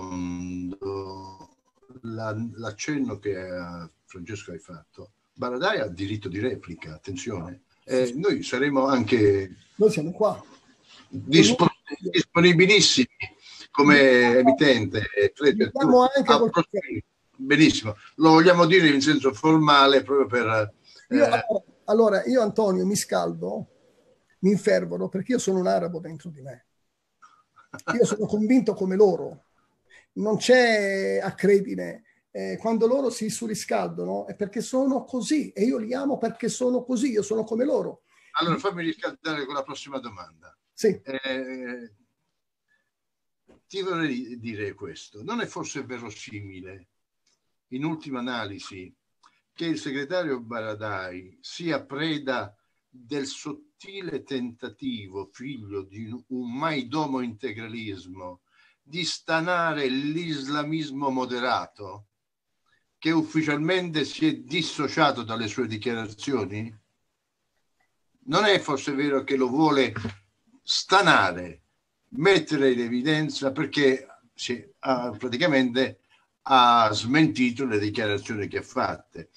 [2.02, 7.64] la, l'accenno che a Francesco hai fatto Baradai ha diritto di replica, attenzione.
[7.86, 9.56] Eh, noi saremo anche...
[9.76, 10.42] Noi siamo qua.
[11.10, 11.68] Dispon-
[12.00, 13.08] disponibilissimi
[13.72, 15.08] come emittente.
[15.34, 15.72] Credo,
[16.16, 17.04] anche
[17.36, 20.74] benissimo, lo vogliamo dire in senso formale proprio per...
[21.10, 21.46] Io, eh...
[21.86, 23.68] allora, io Antonio mi scaldo,
[24.40, 26.66] mi infervoro perché io sono un arabo dentro di me.
[27.96, 29.46] Io sono convinto come loro.
[30.14, 32.04] Non c'è accredine
[32.36, 36.84] eh, quando loro si surriscaldano è perché sono così e io li amo perché sono
[36.84, 38.02] così, io sono come loro.
[38.40, 40.58] Allora fammi riscaldare con la prossima domanda.
[40.74, 41.00] Sì.
[41.04, 41.94] Eh,
[43.68, 46.88] ti vorrei dire questo, non è forse verosimile,
[47.68, 48.92] in ultima analisi,
[49.54, 52.56] che il segretario Baradai sia preda
[52.90, 58.42] del sottile tentativo, figlio di un maidomo integralismo,
[58.82, 62.08] di stanare l'islamismo moderato?
[63.04, 66.74] Che ufficialmente si è dissociato dalle sue dichiarazioni?
[68.28, 69.94] Non è forse vero che lo vuole
[70.64, 71.64] stanare,
[72.12, 76.00] mettere in evidenza perché si, ha, praticamente
[76.44, 79.32] ha smentito le dichiarazioni che ha fatte.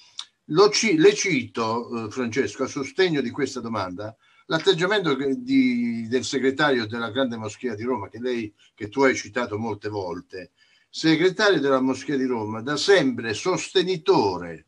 [0.51, 7.11] Lo, le cito, eh, Francesco, a sostegno di questa domanda, l'atteggiamento di, del segretario della
[7.11, 10.53] Grande Moschea di Roma, che, lei, che tu hai citato molte volte,
[10.97, 14.65] segretario della Moschea di Roma, da sempre sostenitore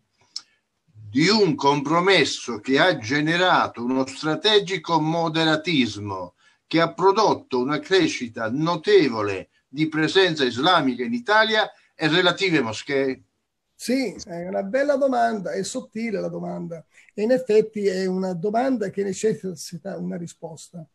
[0.85, 6.35] di un compromesso che ha generato uno strategico moderatismo
[6.67, 13.23] che ha prodotto una crescita notevole di presenza islamica in Italia e relative moschee?
[13.75, 18.91] Sì, è una bella domanda, è sottile la domanda e in effetti è una domanda
[18.91, 20.87] che necessita una risposta.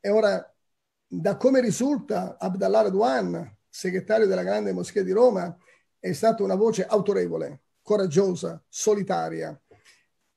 [0.00, 0.44] E ora,
[1.06, 5.54] da come risulta, Abdallah Radwan, segretario della Grande Moschea di Roma,
[5.98, 9.60] è stata una voce autorevole, coraggiosa, solitaria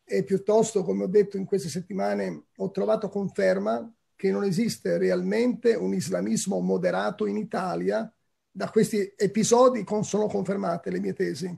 [0.03, 5.73] e piuttosto, come ho detto in queste settimane, ho trovato conferma che non esiste realmente
[5.73, 8.11] un islamismo moderato in Italia.
[8.51, 11.57] Da questi episodi sono confermate le mie tesi.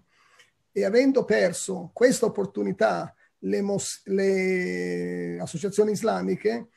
[0.72, 6.68] E avendo perso questa opportunità, le, mos- le associazioni islamiche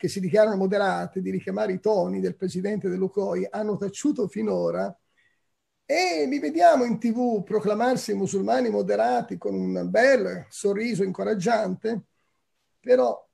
[0.00, 4.98] che si dichiarano moderate di richiamare i toni del presidente dell'UCOI hanno taciuto finora
[5.84, 12.04] e li vediamo in tv proclamarsi musulmani moderati con un bel sorriso incoraggiante,
[12.80, 13.28] però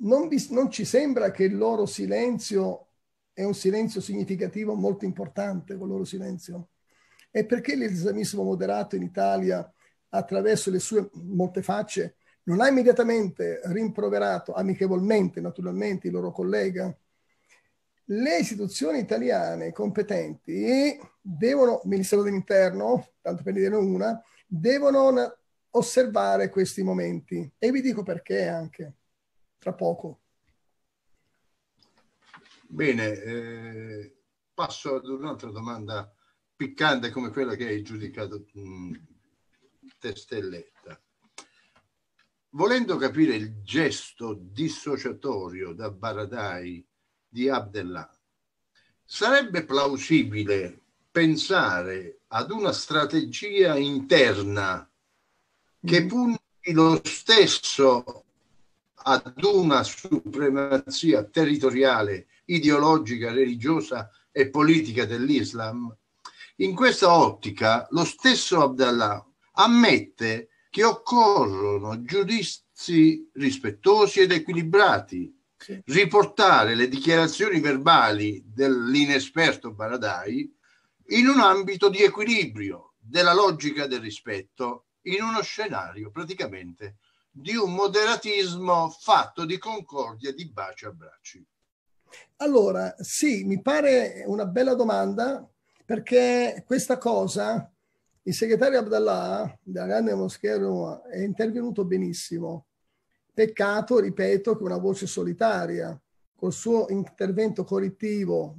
[0.00, 2.88] non, vi, non ci sembra che il loro silenzio
[3.32, 6.72] è un silenzio significativo molto importante, quel loro silenzio.
[7.30, 9.72] E perché l'islamismo moderato in Italia,
[10.10, 12.16] attraverso le sue molte facce,
[12.50, 16.92] non ha immediatamente rimproverato amichevolmente, naturalmente, il loro collega,
[18.06, 25.38] le istituzioni italiane competenti devono, Ministero dell'Interno, tanto per dire una, devono
[25.70, 27.48] osservare questi momenti.
[27.56, 28.94] E vi dico perché anche,
[29.58, 30.22] tra poco.
[32.66, 34.16] Bene, eh,
[34.52, 36.12] passo ad un'altra domanda
[36.56, 38.44] piccante come quella che hai giudicato
[40.00, 41.00] testelletta.
[42.52, 46.84] Volendo capire il gesto dissociatorio da Baradai
[47.28, 48.10] di Abdellah,
[49.04, 50.80] sarebbe plausibile
[51.12, 54.88] pensare ad una strategia interna
[55.80, 56.08] che mm.
[56.08, 58.24] punti lo stesso
[58.94, 65.96] ad una supremazia territoriale, ideologica, religiosa e politica dell'Islam.
[66.56, 75.82] In questa ottica lo stesso Abdallah ammette che occorrono giudizi rispettosi ed equilibrati, sì.
[75.86, 80.56] riportare le dichiarazioni verbali dell'inesperto Baradai
[81.08, 86.98] in un ambito di equilibrio della logica del rispetto, in uno scenario praticamente
[87.30, 91.44] di un moderatismo fatto di concordia, di baci a bracci.
[92.36, 95.46] Allora, sì, mi pare una bella domanda
[95.84, 97.70] perché questa cosa
[98.22, 102.66] il segretario Abdallah della grande moschea Roma è intervenuto benissimo.
[103.32, 105.98] Peccato, ripeto, che una voce solitaria,
[106.34, 108.56] col suo intervento correttivo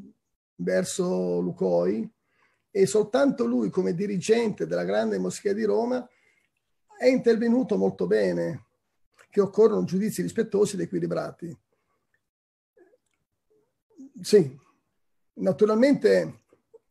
[0.55, 2.09] verso Lucoi,
[2.71, 6.07] e soltanto lui come dirigente della grande moschea di Roma
[6.97, 8.67] è intervenuto molto bene,
[9.29, 11.57] che occorrono giudizi rispettosi ed equilibrati.
[14.21, 14.57] Sì,
[15.33, 16.40] naturalmente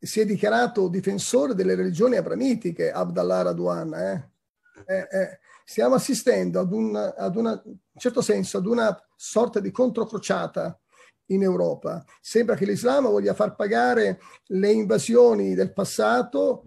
[0.07, 3.95] si è dichiarato difensore delle religioni abramitiche, Abdallah Radwan.
[3.95, 4.31] Eh?
[4.87, 9.71] Eh, eh, stiamo assistendo ad, un, ad una, in certo senso, ad una sorta di
[9.71, 10.79] controcrociata
[11.27, 12.05] in Europa.
[12.21, 16.65] Sembra che l'Islam voglia far pagare le invasioni del passato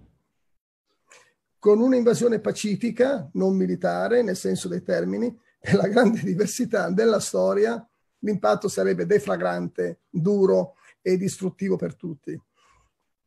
[1.57, 7.85] con un'invasione pacifica, non militare nel senso dei termini, per la grande diversità della storia,
[8.19, 12.39] l'impatto sarebbe deflagrante, duro e distruttivo per tutti.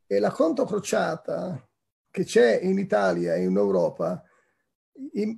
[0.06, 1.68] E la controcrociata
[2.10, 4.22] che c'è in Italia e in Europa,
[5.12, 5.36] in,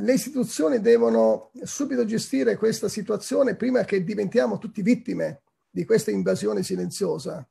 [0.00, 6.62] le istituzioni devono subito gestire questa situazione prima che diventiamo tutti vittime di questa invasione
[6.62, 7.46] silenziosa.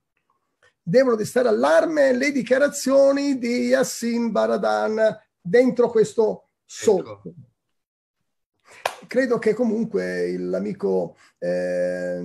[0.81, 7.21] Devono stare allarme le dichiarazioni di Yassin Baradan dentro questo solco.
[7.25, 7.33] Ecco.
[9.07, 12.17] Credo che comunque l'amico eh,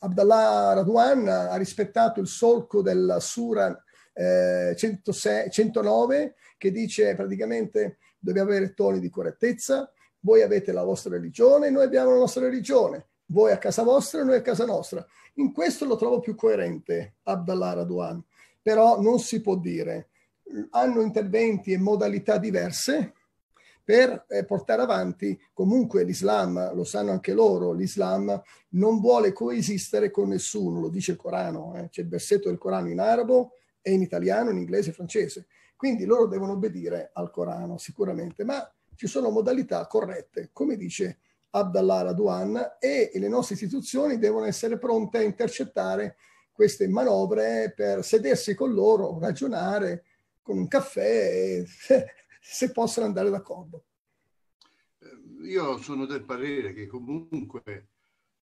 [0.00, 3.80] Abdallah Radwan ha rispettato il solco della Sura
[4.12, 9.90] eh, 106, 109 che dice praticamente dobbiamo avere toni di correttezza,
[10.20, 14.36] voi avete la vostra religione, noi abbiamo la nostra religione, voi a casa vostra, noi
[14.36, 15.06] a casa nostra.
[15.34, 18.24] In questo lo trovo più coerente Abdallah Radwan,
[18.60, 20.08] però non si può dire.
[20.70, 23.12] Hanno interventi e modalità diverse,
[23.84, 30.28] per eh, portare avanti comunque l'Islam, lo sanno anche loro, l'Islam non vuole coesistere con
[30.28, 31.88] nessuno, lo dice il Corano, eh?
[31.90, 35.46] c'è il versetto del Corano in arabo e in italiano, in inglese e francese.
[35.76, 41.18] Quindi loro devono obbedire al Corano sicuramente, ma ci sono modalità corrette, come dice
[41.50, 46.16] Abdallah Radwan, e le nostre istituzioni devono essere pronte a intercettare
[46.52, 50.04] queste manovre per sedersi con loro, ragionare
[50.40, 51.66] con un caffè e
[52.46, 53.84] se possono andare d'accordo.
[54.98, 57.88] Eh, io sono del parere che comunque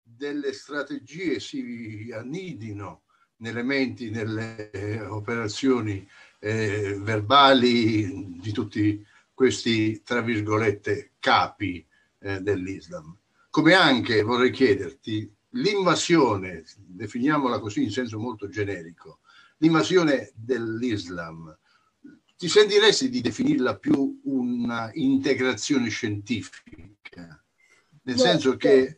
[0.01, 3.03] delle strategie si annidino
[3.37, 6.07] nelle menti, nelle operazioni
[6.39, 11.85] eh, verbali di tutti questi, tra virgolette, capi
[12.19, 13.15] eh, dell'Islam.
[13.51, 19.19] Come anche vorrei chiederti l'invasione, definiamola così in senso molto generico,
[19.57, 21.55] l'invasione dell'Islam
[22.41, 27.39] ti sentiresti di definirla più una integrazione scientifica?
[28.01, 28.97] Nel no, senso che...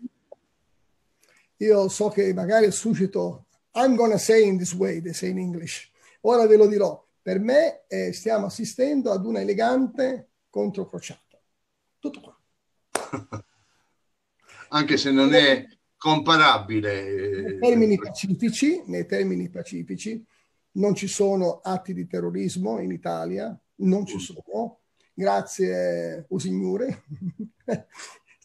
[1.57, 5.91] Io so che magari suscito, I'm gonna say in this way, they say in English.
[6.21, 7.05] Ora ve lo dirò.
[7.21, 11.37] Per me eh, stiamo assistendo ad una elegante controcrociata.
[11.99, 13.43] Tutto qua.
[14.69, 15.65] Anche se non è
[15.97, 17.41] comparabile.
[17.41, 20.25] Nei termini pacifici, nei termini pacifici
[20.73, 24.79] non ci sono atti di terrorismo in Italia, non ci sono,
[25.13, 27.03] grazie o signore,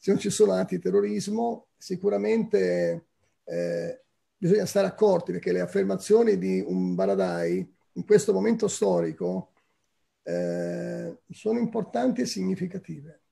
[0.06, 3.06] non ci sono atti di terrorismo, sicuramente
[3.44, 4.02] eh,
[4.36, 9.52] bisogna stare accorti perché le affermazioni di un Baradai in questo momento storico
[10.22, 13.22] eh, sono importanti e significative.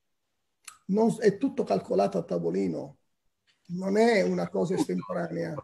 [0.87, 2.99] Non, è tutto calcolato a tavolino,
[3.69, 5.55] non è una cosa estemporanea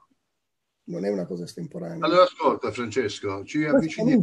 [0.85, 2.05] non è una cosa estemporanea.
[2.05, 4.23] Allora ascolta Francesco, ci avviciniamo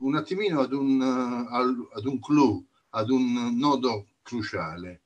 [0.00, 5.02] un attimino ad un, ad un clou, ad un nodo cruciale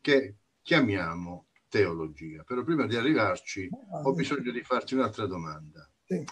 [0.00, 2.42] che chiamiamo teologia.
[2.44, 3.68] Però prima di arrivarci
[4.02, 5.88] ho bisogno di farti un'altra domanda.
[6.04, 6.24] Sì.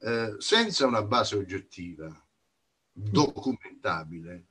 [0.00, 2.14] eh, senza una base oggettiva
[2.92, 4.46] documentabile,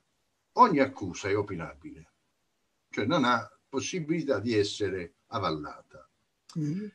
[0.54, 2.12] ogni accusa è opinabile,
[2.89, 6.10] cioè non ha possibilità di essere avallata.
[6.58, 6.88] Mm.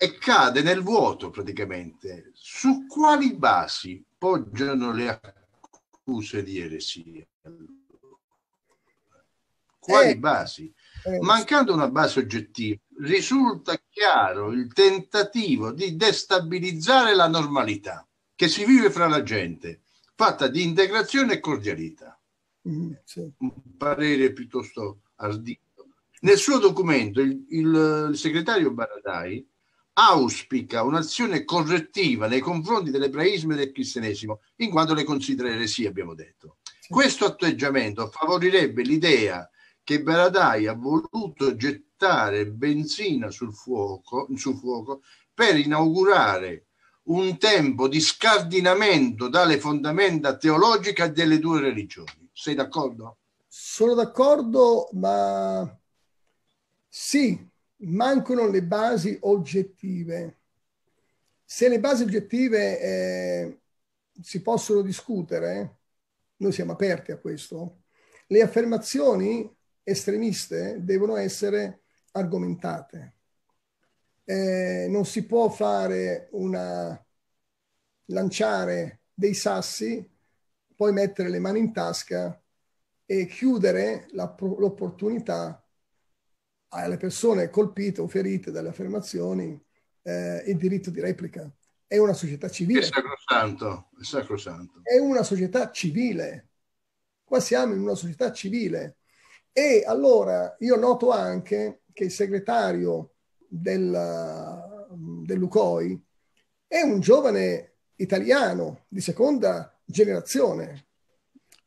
[0.00, 2.30] E cade nel vuoto praticamente.
[2.32, 7.26] Su quali basi poggiano le accuse di eresia?
[9.76, 10.72] Quali eh, basi?
[11.04, 18.64] Eh, Mancando una base oggettiva, risulta chiaro il tentativo di destabilizzare la normalità che si
[18.64, 19.80] vive fra la gente,
[20.14, 22.16] fatta di integrazione e cordialità.
[22.68, 23.28] Mm, sì.
[23.38, 25.88] Un parere piuttosto ardito.
[26.20, 29.44] Nel suo documento il, il, il segretario Baradai
[29.98, 36.14] auspica un'azione correttiva nei confronti dell'ebraismo e del cristianesimo, in quanto le considera eresie, abbiamo
[36.14, 36.58] detto.
[36.88, 39.48] Questo atteggiamento favorirebbe l'idea
[39.82, 45.02] che Baradai ha voluto gettare benzina sul fuoco, sul fuoco
[45.34, 46.66] per inaugurare
[47.04, 52.28] un tempo di scardinamento dalle fondamenta teologiche delle due religioni.
[52.32, 53.16] Sei d'accordo?
[53.48, 55.76] Sono d'accordo, ma
[56.86, 60.36] sì, mancano le basi oggettive.
[61.44, 63.60] Se le basi oggettive eh,
[64.20, 65.76] si possono discutere,
[66.36, 67.82] noi siamo aperti a questo,
[68.26, 69.50] le affermazioni
[69.82, 73.14] estremiste devono essere argomentate.
[74.24, 77.02] Eh, non si può fare una
[78.06, 80.06] lanciare dei sassi,
[80.76, 82.40] poi mettere le mani in tasca
[83.06, 85.62] e chiudere l'opportunità
[86.70, 89.60] alle persone colpite o ferite dalle affermazioni
[90.02, 91.50] eh, il diritto di replica.
[91.86, 92.80] È una società civile.
[92.80, 94.80] È sacrosanto, è sacrosanto.
[94.82, 96.48] È una società civile.
[97.24, 98.98] Qua siamo in una società civile
[99.52, 103.14] e allora io noto anche che il segretario
[103.48, 104.86] del,
[105.24, 106.04] dell'UCOI
[106.66, 110.86] è un giovane italiano di seconda generazione.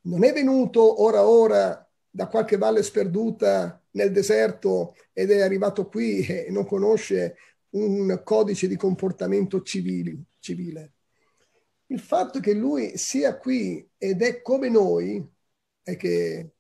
[0.02, 6.26] Non è venuto ora ora da qualche valle sperduta nel deserto ed è arrivato qui
[6.26, 7.36] e non conosce
[7.72, 10.94] un codice di comportamento civili, civile.
[11.88, 15.26] Il fatto che lui sia qui ed è come noi
[15.84, 16.54] è che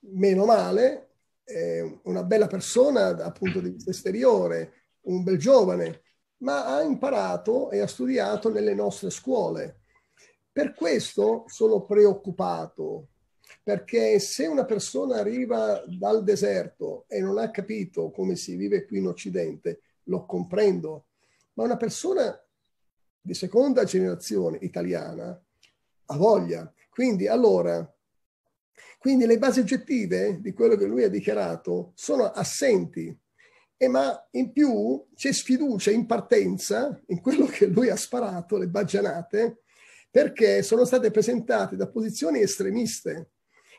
[0.00, 1.08] meno male,
[1.44, 6.02] è una bella persona dal punto di vista esteriore, un bel giovane,
[6.38, 9.80] ma ha imparato e ha studiato nelle nostre scuole.
[10.50, 13.08] Per questo sono preoccupato,
[13.62, 18.98] perché se una persona arriva dal deserto e non ha capito come si vive qui
[18.98, 21.06] in Occidente, lo comprendo,
[21.54, 22.38] ma una persona
[23.20, 25.40] di seconda generazione italiana
[26.06, 26.72] ha voglia.
[26.90, 27.88] Quindi allora
[29.02, 33.12] quindi le basi oggettive di quello che lui ha dichiarato sono assenti,
[33.76, 38.68] e ma in più c'è sfiducia in partenza in quello che lui ha sparato, le
[38.68, 39.62] baggianate,
[40.08, 43.31] perché sono state presentate da posizioni estremiste.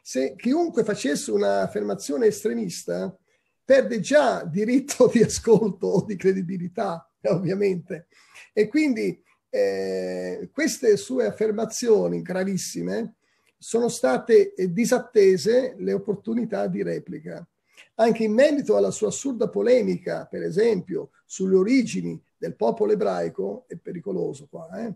[0.05, 3.17] Se chiunque facesse un'affermazione estremista
[3.63, 8.07] perde già diritto di ascolto o di credibilità, ovviamente.
[8.51, 13.13] E quindi eh, queste sue affermazioni gravissime
[13.57, 17.47] sono state eh, disattese le opportunità di replica.
[17.95, 23.77] Anche in merito alla sua assurda polemica, per esempio, sulle origini del popolo ebraico, è
[23.77, 24.93] pericoloso qua, eh?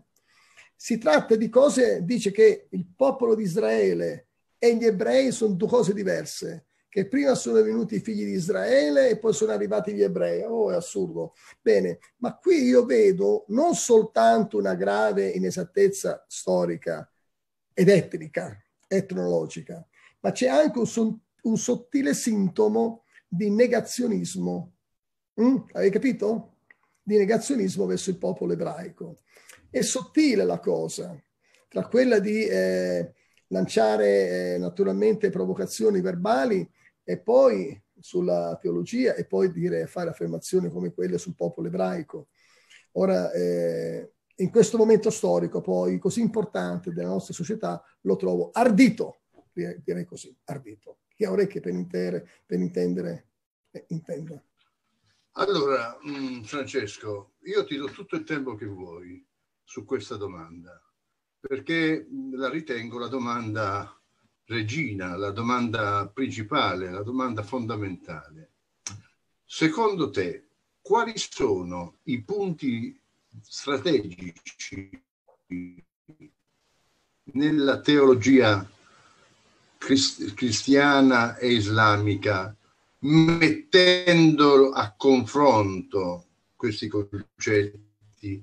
[0.76, 4.27] si tratta di cose, dice che il popolo di Israele
[4.58, 9.10] e gli ebrei sono due cose diverse, che prima sono venuti i figli di Israele
[9.10, 10.42] e poi sono arrivati gli ebrei.
[10.42, 11.34] Oh, è assurdo.
[11.60, 17.10] Bene, ma qui io vedo non soltanto una grave inesattezza storica,
[17.78, 19.86] ed etnica, etnologica,
[20.20, 24.72] ma c'è anche un, un sottile sintomo di negazionismo.
[25.40, 25.56] Mm?
[25.72, 26.56] Avete capito?
[27.00, 29.18] Di negazionismo verso il popolo ebraico.
[29.70, 31.16] È sottile la cosa,
[31.68, 33.14] tra quella di eh,
[33.48, 36.68] lanciare eh, naturalmente provocazioni verbali
[37.02, 42.28] e poi sulla teologia e poi dire, fare affermazioni come quelle sul popolo ebraico.
[42.92, 49.22] Ora, eh, in questo momento storico poi così importante della nostra società lo trovo ardito,
[49.52, 50.98] direi così, ardito.
[51.14, 53.28] Chi ha orecchie per, intere, per intendere,
[53.70, 54.40] eh, intenda.
[55.32, 59.24] Allora, mh, mm, Francesco, io ti do tutto il tempo che vuoi
[59.64, 60.80] su questa domanda,
[61.40, 63.98] perché la ritengo la domanda
[64.44, 68.50] regina, la domanda principale, la domanda fondamentale.
[69.44, 70.48] Secondo te,
[70.80, 72.98] quali sono i punti
[73.40, 75.02] strategici
[77.32, 78.68] nella teologia
[79.78, 82.54] cristiana e islamica,
[83.00, 86.26] mettendo a confronto
[86.56, 88.42] questi concetti,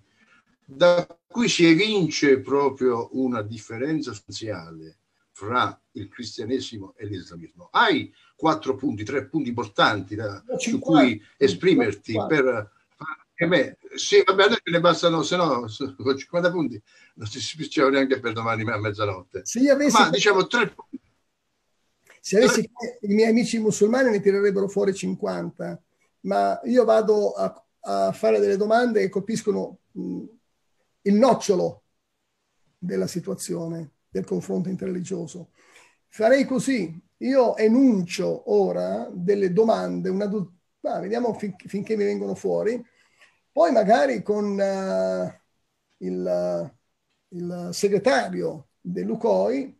[0.64, 5.00] da qui si evince proprio una differenza sostanziale
[5.32, 7.68] fra il cristianesimo e l'islamismo.
[7.74, 12.28] Hai quattro punti, tre punti importanti da, su cui esprimerti 50.
[12.34, 12.72] per
[13.38, 15.66] e beh, sì, vabbè, adesso ne bastano, se no,
[15.98, 16.82] con 50 punti
[17.16, 19.42] non si spicciava neanche per domani a mezzanotte.
[19.44, 21.02] Se io avessi Ma diciamo tre punti.
[22.22, 22.62] Se avessi
[23.02, 25.84] i miei amici musulmani ne tirerebbero fuori 50,
[26.22, 30.24] ma io vado a, a fare delle domande che colpiscono mh,
[31.06, 31.84] il nocciolo
[32.78, 35.52] della situazione, del confronto interreligioso.
[36.08, 42.82] Farei così, io enuncio ora delle domande, una, ah, vediamo fin, finché mi vengono fuori,
[43.52, 46.74] poi magari con uh, il,
[47.30, 49.80] il, segretario dell'UCOI,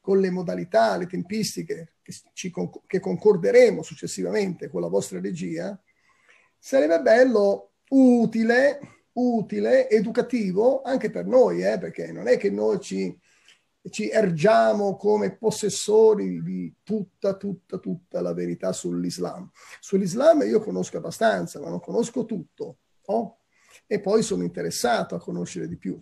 [0.00, 2.52] con le modalità, le tempistiche che, ci,
[2.86, 5.78] che concorderemo successivamente con la vostra regia,
[6.58, 13.18] sarebbe bello, utile, utile, educativo anche per noi, eh, perché non è che noi ci,
[13.90, 19.50] ci ergiamo come possessori di tutta, tutta, tutta la verità sull'Islam.
[19.80, 22.78] Sull'Islam io conosco abbastanza, ma non conosco tutto
[23.10, 23.38] no?
[23.86, 26.00] E poi sono interessato a conoscere di più.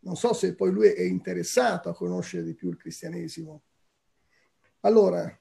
[0.00, 3.62] Non so se poi lui è interessato a conoscere di più il cristianesimo.
[4.80, 5.40] Allora,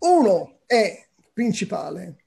[0.00, 2.24] uno è principale.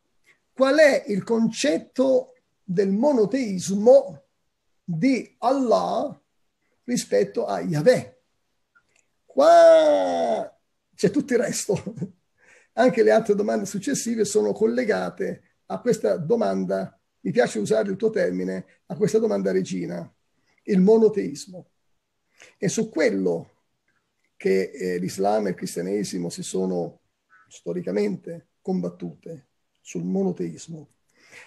[0.54, 2.31] Qual è il concetto
[2.72, 4.24] del monoteismo
[4.84, 6.20] di Allah
[6.84, 8.22] rispetto a Yahweh?
[9.26, 10.60] Qua
[10.96, 11.82] c'è tutto il resto.
[12.74, 18.10] Anche le altre domande successive sono collegate a questa domanda mi piace usare il tuo
[18.10, 20.12] termine, a questa domanda regina,
[20.64, 21.70] il monoteismo.
[22.58, 23.50] È su quello
[24.36, 27.02] che eh, l'Islam e il cristianesimo si sono
[27.48, 29.50] storicamente combattute,
[29.82, 30.90] sul monoteismo.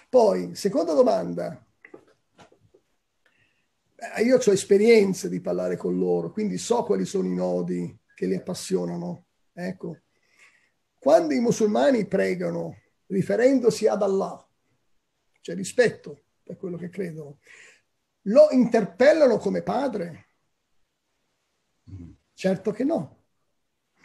[0.09, 1.65] Poi, seconda domanda,
[3.95, 8.25] eh, io ho esperienze di parlare con loro, quindi so quali sono i nodi che
[8.25, 9.25] li appassionano.
[9.53, 10.01] Ecco,
[10.99, 14.47] quando i musulmani pregano riferendosi ad Allah,
[15.41, 17.39] c'è rispetto per quello che credono.
[18.23, 20.25] Lo interpellano come padre?
[22.33, 23.23] Certo che no.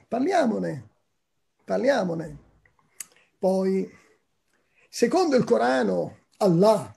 [0.07, 0.89] Parliamone,
[1.64, 2.39] parliamone.
[3.39, 3.91] Poi,
[4.91, 6.93] secondo il Corano, Allah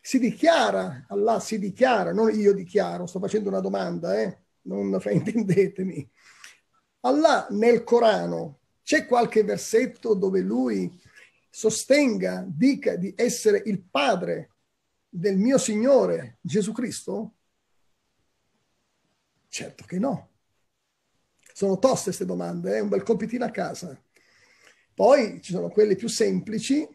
[0.00, 4.44] si dichiara, Allah si dichiara, non io dichiaro, sto facendo una domanda, eh?
[4.62, 6.10] non fraintendetemi.
[7.00, 10.98] Allah nel Corano c'è qualche versetto dove lui
[11.50, 14.54] sostenga, dica di essere il padre
[15.06, 17.34] del mio Signore Gesù Cristo?
[19.48, 20.28] Certo che no.
[21.52, 22.80] Sono toste queste domande, è eh?
[22.80, 24.00] un bel compitino a casa.
[24.94, 26.88] Poi ci sono quelle più semplici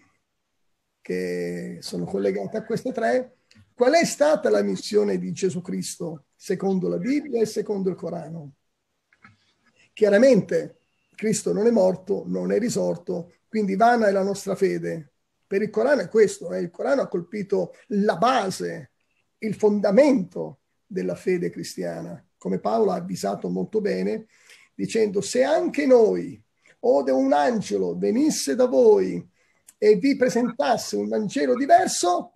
[1.06, 3.36] che sono collegate a queste tre.
[3.76, 8.54] Qual è stata la missione di Gesù Cristo secondo la Bibbia e secondo il Corano?
[9.94, 10.80] Chiaramente
[11.14, 15.12] Cristo non è morto, non è risorto, quindi vana è la nostra fede.
[15.46, 16.60] Per il Corano è questo, eh?
[16.60, 18.94] il Corano ha colpito la base,
[19.38, 24.26] il fondamento della fede cristiana, come Paolo ha avvisato molto bene,
[24.74, 26.44] dicendo se anche noi
[26.80, 29.34] o un angelo venisse da voi
[29.78, 32.32] e vi presentasse un Vangelo diverso,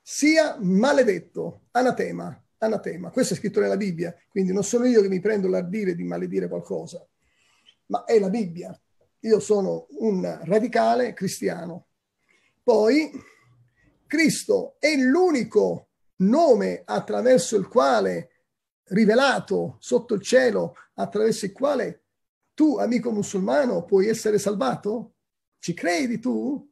[0.00, 3.10] sia maledetto, anatema, anatema.
[3.10, 6.48] Questo è scritto nella Bibbia, quindi non sono io che mi prendo l'ardire di maledire
[6.48, 7.04] qualcosa,
[7.86, 8.76] ma è la Bibbia
[9.24, 11.86] io sono un radicale cristiano.
[12.62, 13.10] Poi
[14.06, 18.30] Cristo è l'unico nome attraverso il quale,
[18.84, 22.02] rivelato sotto il cielo, attraverso il quale
[22.54, 25.14] tu, amico musulmano, puoi essere salvato?
[25.62, 26.68] Ci credi tu?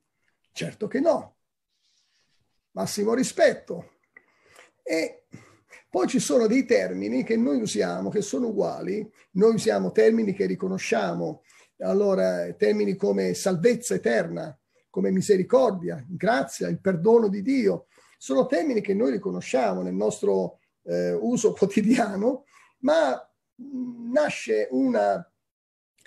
[0.50, 1.36] Certo che no.
[2.72, 3.98] Massimo rispetto.
[4.82, 5.26] E
[5.88, 9.08] poi ci sono dei termini che noi usiamo, che sono uguali.
[9.34, 11.44] Noi usiamo termini che riconosciamo
[11.78, 14.58] allora, termini come salvezza eterna,
[14.90, 17.86] come misericordia, grazia, il perdono di Dio,
[18.18, 22.44] sono termini che noi riconosciamo nel nostro eh, uso quotidiano,
[22.78, 23.24] ma
[24.10, 25.29] nasce una,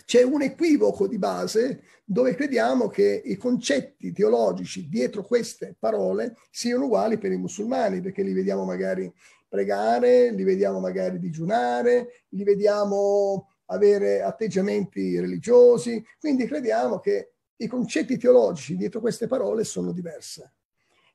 [0.06, 6.86] c'è un equivoco di base dove crediamo che i concetti teologici dietro queste parole siano
[6.86, 9.12] uguali per i musulmani, perché li vediamo magari
[9.48, 18.18] pregare, li vediamo magari digiunare, li vediamo avere atteggiamenti religiosi, quindi crediamo che i concetti
[18.18, 20.44] teologici dietro queste parole sono diversi.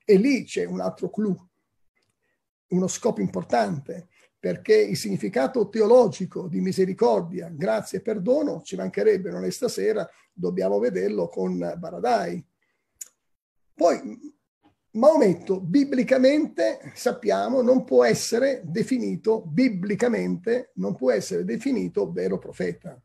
[0.03, 1.37] E lì c'è un altro clou,
[2.69, 4.08] uno scopo importante,
[4.39, 10.79] perché il significato teologico di misericordia, grazia e perdono ci mancherebbe, non è stasera, dobbiamo
[10.79, 12.43] vederlo con Baradai.
[13.73, 14.37] Poi
[14.91, 22.99] Maometto biblicamente sappiamo non può essere definito biblicamente non può essere definito vero profeta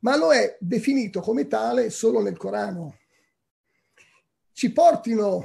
[0.00, 2.98] ma lo è definito come tale solo nel Corano
[4.52, 5.44] ci portino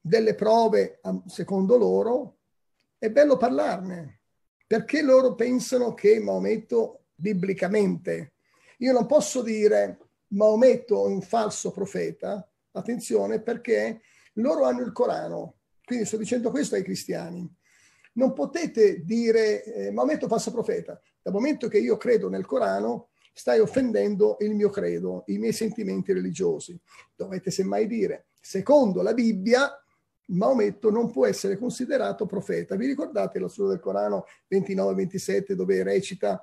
[0.00, 2.33] delle prove secondo loro
[3.04, 4.20] è bello parlarne
[4.66, 8.32] perché loro pensano che Maometto biblicamente
[8.78, 9.98] io non posso dire
[10.28, 14.00] Maometto è un falso profeta attenzione perché
[14.34, 17.48] loro hanno il Corano, quindi sto dicendo questo ai cristiani.
[18.14, 21.00] Non potete dire eh, Maometto falso profeta.
[21.22, 26.12] Dal momento che io credo nel Corano, stai offendendo il mio credo, i miei sentimenti
[26.12, 26.76] religiosi.
[27.14, 29.83] Dovete semmai dire, secondo la Bibbia,
[30.26, 32.76] Maometto non può essere considerato profeta.
[32.76, 36.42] Vi ricordate la sura del Corano 29-27 dove recita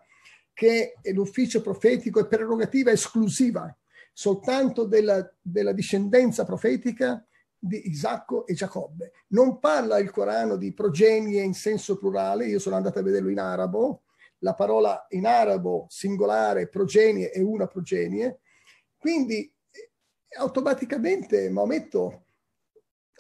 [0.54, 3.76] che l'ufficio profetico è prerogativa esclusiva
[4.14, 7.26] soltanto della, della discendenza profetica
[7.58, 9.12] di Isacco e Giacobbe.
[9.30, 13.40] Non parla il Corano di progenie in senso plurale, io sono andato a vederlo in
[13.40, 14.04] arabo,
[14.40, 18.40] la parola in arabo singolare progenie è una progenie,
[18.98, 19.52] quindi
[20.38, 22.26] automaticamente Maometto,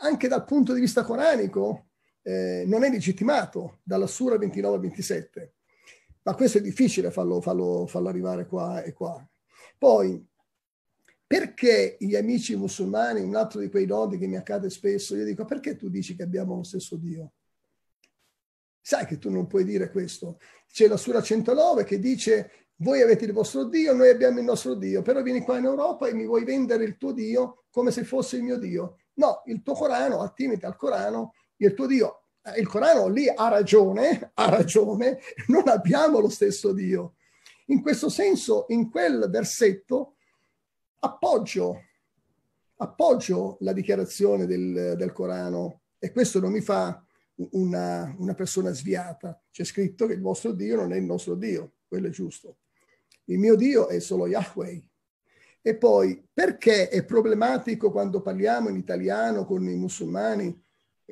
[0.01, 1.87] anche dal punto di vista coranico,
[2.23, 5.51] eh, non è legittimato dalla Sura 29-27.
[6.23, 9.27] Ma questo è difficile farlo, farlo, farlo arrivare qua e qua.
[9.77, 10.23] Poi,
[11.25, 15.45] perché gli amici musulmani, un altro di quei nodi che mi accade spesso, io dico
[15.45, 17.33] perché tu dici che abbiamo lo stesso Dio?
[18.81, 20.39] Sai che tu non puoi dire questo.
[20.67, 24.73] C'è la Sura 109 che dice voi avete il vostro Dio, noi abbiamo il nostro
[24.73, 28.03] Dio, però vieni qua in Europa e mi vuoi vendere il tuo Dio come se
[28.03, 28.97] fosse il mio Dio.
[29.15, 32.23] No, il tuo Corano, attiniti al Corano, il tuo Dio.
[32.43, 37.15] Eh, il Corano lì ha ragione, ha ragione, non abbiamo lo stesso Dio.
[37.67, 40.15] In questo senso, in quel versetto,
[40.99, 41.83] appoggio,
[42.77, 47.03] appoggio la dichiarazione del, del Corano e questo non mi fa
[47.51, 49.39] una, una, persona sviata.
[49.51, 52.57] C'è scritto che il vostro Dio non è il nostro Dio, quello è giusto.
[53.25, 54.90] Il mio Dio è solo Yahweh.
[55.61, 60.59] E poi, perché è problematico quando parliamo in italiano con i musulmani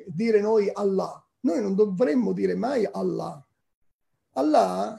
[0.06, 1.24] dire noi Allah?
[1.40, 3.46] Noi non dovremmo dire mai Allah.
[4.32, 4.98] Allah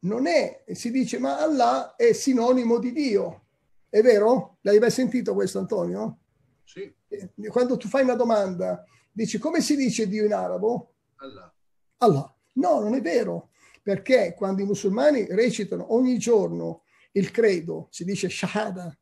[0.00, 3.44] non è, si dice, ma Allah è sinonimo di Dio.
[3.88, 4.58] È vero?
[4.60, 6.18] L'hai mai sentito questo, Antonio?
[6.62, 6.94] Sì.
[7.08, 10.94] Eh, quando tu fai una domanda, dici come si dice Dio in arabo?
[11.16, 11.54] Allah.
[11.98, 12.34] Allah.
[12.52, 13.50] No, non è vero,
[13.82, 16.82] perché quando i musulmani recitano ogni giorno
[17.12, 18.96] il credo, si dice shahada,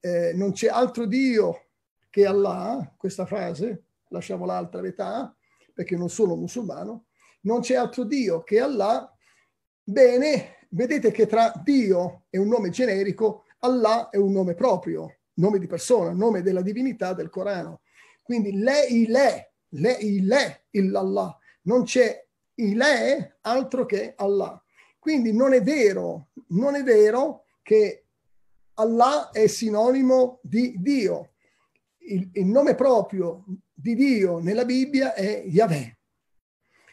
[0.00, 1.68] eh, non c'è altro Dio
[2.10, 5.34] che Allah, questa frase, lasciamo l'altra metà,
[5.72, 7.06] perché non sono musulmano,
[7.42, 9.10] non c'è altro Dio che Allah,
[9.82, 15.58] bene, vedete che tra Dio e un nome generico Allah è un nome proprio, nome
[15.58, 17.82] di persona, nome della divinità del Corano.
[18.22, 21.36] Quindi le ile, le ile, illallah.
[21.62, 24.62] Non c'è ile altro che Allah.
[24.98, 28.06] Quindi non è vero, non è vero che
[28.74, 31.34] Allah è sinonimo di Dio.
[31.98, 35.98] Il, il nome proprio di Dio nella Bibbia è Yahweh.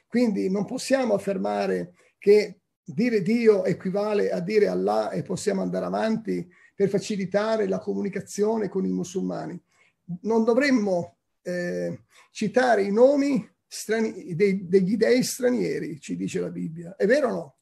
[0.07, 6.47] Quindi non possiamo affermare che dire Dio equivale a dire Allah e possiamo andare avanti
[6.75, 9.61] per facilitare la comunicazione con i musulmani.
[10.21, 16.95] Non dovremmo eh, citare i nomi strani- dei, degli dei stranieri, ci dice la Bibbia.
[16.95, 17.57] È vero o no?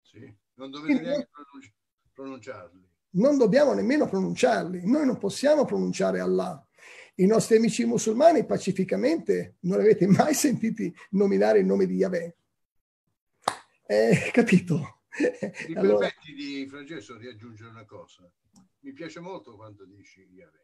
[0.00, 1.28] Sì, non dovete neanche
[2.22, 2.88] pronunciarli.
[3.10, 4.88] Non dobbiamo nemmeno pronunciarli.
[4.88, 6.66] Noi non possiamo pronunciare Allah.
[7.16, 12.36] I nostri amici musulmani pacificamente non avete mai sentiti nominare il nome di Yahweh.
[13.86, 15.00] Eh, capito?
[15.68, 16.08] Mi allora...
[16.08, 18.30] permetti di, Francesco, di aggiungere una cosa?
[18.80, 20.60] Mi piace molto quando dici Yahweh.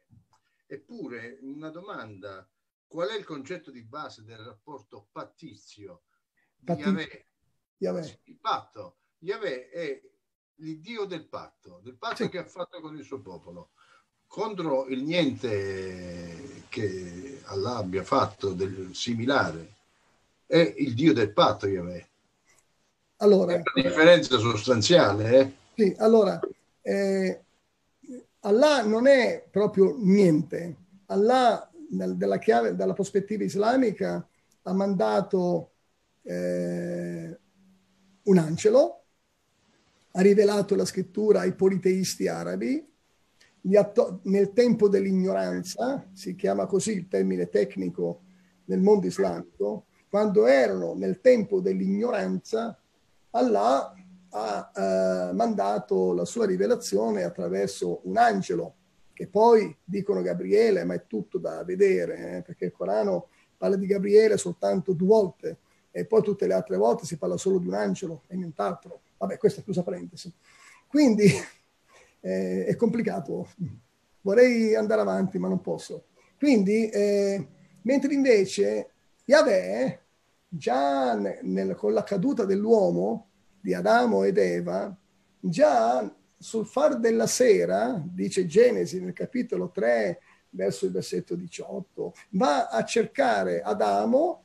[0.67, 2.49] Eppure, una domanda,
[2.87, 6.05] qual è il concetto di base del rapporto pattizio
[6.57, 6.81] di Patti...
[6.81, 7.27] Yahweh?
[7.79, 8.21] Yahweh.
[8.25, 8.97] Il patto.
[9.19, 10.01] Yahweh è
[10.61, 12.29] il Dio del patto, del patto sì.
[12.29, 13.71] che ha fatto con il suo popolo.
[14.27, 19.75] Contro il niente che Allah abbia fatto del similare,
[20.47, 22.07] è il Dio del patto Yahweh.
[23.17, 25.39] Allora, è una differenza sostanziale.
[25.39, 25.53] Eh?
[25.75, 26.39] Sì, allora,
[26.83, 27.43] eh,
[28.41, 30.77] Allah non è proprio niente.
[31.07, 34.27] Allah, nel, dalla, chiave, dalla prospettiva islamica,
[34.63, 35.71] ha mandato
[36.23, 37.39] eh,
[38.23, 38.98] un angelo,
[40.13, 42.85] ha rivelato la scrittura ai politeisti arabi,
[43.75, 48.23] atto- nel tempo dell'ignoranza, si chiama così il termine tecnico
[48.67, 52.79] nel mondo islamico, quando erano nel tempo dell'ignoranza,
[53.31, 53.95] Allah
[54.31, 58.75] ha eh, mandato la sua rivelazione attraverso un angelo
[59.13, 63.87] che poi dicono Gabriele, ma è tutto da vedere, eh, perché il Corano parla di
[63.87, 65.59] Gabriele soltanto due volte
[65.91, 69.01] e poi tutte le altre volte si parla solo di un angelo e nient'altro.
[69.19, 70.33] Vabbè, questa è chiusa parentesi.
[70.87, 71.27] Quindi
[72.21, 73.49] eh, è complicato.
[74.23, 76.07] Vorrei andare avanti, ma non posso.
[76.37, 77.47] Quindi, eh,
[77.83, 78.91] mentre invece
[79.25, 80.01] Yahweh,
[80.49, 83.27] già nel, con la caduta dell'uomo,
[83.61, 84.97] di Adamo ed Eva,
[85.41, 92.69] già sul far della sera, dice Genesi nel capitolo 3, verso il versetto 18, va
[92.69, 94.45] a cercare Adamo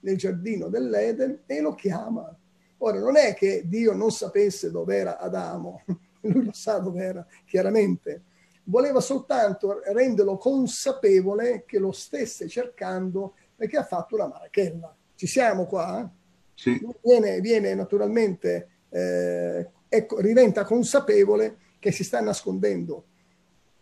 [0.00, 2.36] nel giardino dell'Eden e lo chiama.
[2.78, 5.82] Ora, non è che Dio non sapesse dov'era Adamo,
[6.22, 8.24] lui lo sa dov'era, chiaramente.
[8.64, 14.94] Voleva soltanto renderlo consapevole che lo stesse cercando perché ha fatto una marachella.
[15.14, 16.10] Ci siamo qua?
[16.54, 16.80] Sì.
[17.02, 23.06] Viene, viene naturalmente, eh, ecco, diventa consapevole che si sta nascondendo.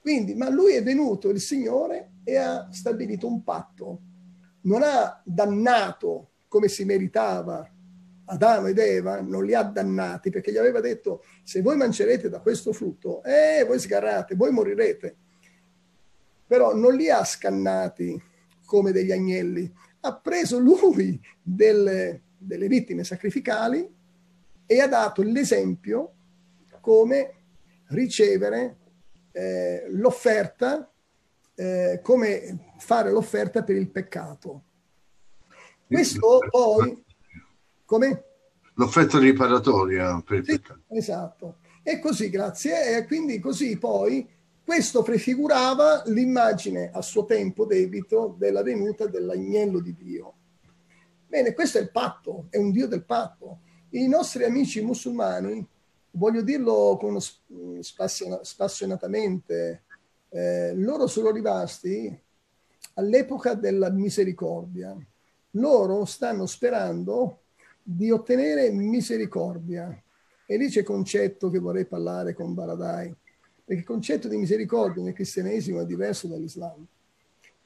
[0.00, 4.00] Quindi, ma lui è venuto, il Signore, e ha stabilito un patto.
[4.62, 7.71] Non ha dannato come si meritava
[8.32, 12.40] Adamo ed Eva, non li ha dannati perché gli aveva detto se voi mangerete da
[12.40, 15.16] questo frutto, eh, voi sgarrate, voi morirete.
[16.46, 18.20] Però non li ha scannati
[18.64, 19.70] come degli agnelli,
[20.00, 23.86] ha preso lui delle, delle vittime sacrificali
[24.64, 26.14] e ha dato l'esempio
[26.80, 27.34] come
[27.88, 28.78] ricevere
[29.32, 30.90] eh, l'offerta,
[31.54, 34.64] eh, come fare l'offerta per il peccato.
[35.86, 37.04] Questo poi,
[37.92, 38.24] come?
[38.76, 40.58] L'offerta riparatoria per sì.
[40.88, 41.58] Esatto.
[41.82, 42.96] E così, grazie.
[42.96, 44.26] E quindi così poi
[44.64, 50.34] questo prefigurava l'immagine a suo tempo debito della venuta dell'agnello di Dio.
[51.26, 53.58] Bene, questo è il patto, è un Dio del patto.
[53.90, 55.68] I nostri amici musulmani,
[56.12, 57.18] voglio dirlo con
[58.40, 59.82] spassionatamente,
[60.30, 62.18] eh, loro sono rimasti
[62.94, 64.96] all'epoca della misericordia.
[65.56, 67.41] Loro stanno sperando
[67.82, 70.00] di ottenere misericordia.
[70.46, 73.14] E lì c'è il concetto che vorrei parlare con Baradai
[73.64, 76.84] perché il concetto di misericordia nel cristianesimo è diverso dall'Islam.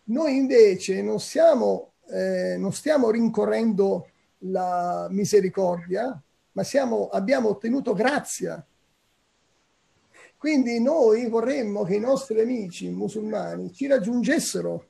[0.05, 4.09] Noi invece non, siamo, eh, non stiamo rincorrendo
[4.41, 6.21] la misericordia,
[6.53, 8.64] ma siamo, abbiamo ottenuto grazia.
[10.37, 14.87] Quindi noi vorremmo che i nostri amici musulmani ci raggiungessero.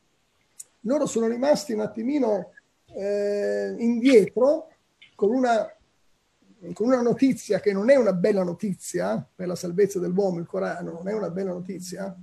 [0.81, 2.53] Loro sono rimasti un attimino
[2.95, 4.69] eh, indietro
[5.17, 5.69] con una
[6.73, 10.93] con una notizia che non è una bella notizia per la salvezza dell'uomo, il Corano
[10.93, 12.17] non è una bella notizia,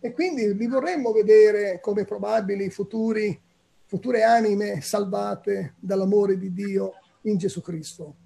[0.00, 3.38] e quindi li vorremmo vedere come probabili futuri,
[3.84, 8.16] future anime salvate dall'amore di Dio in Gesù Cristo.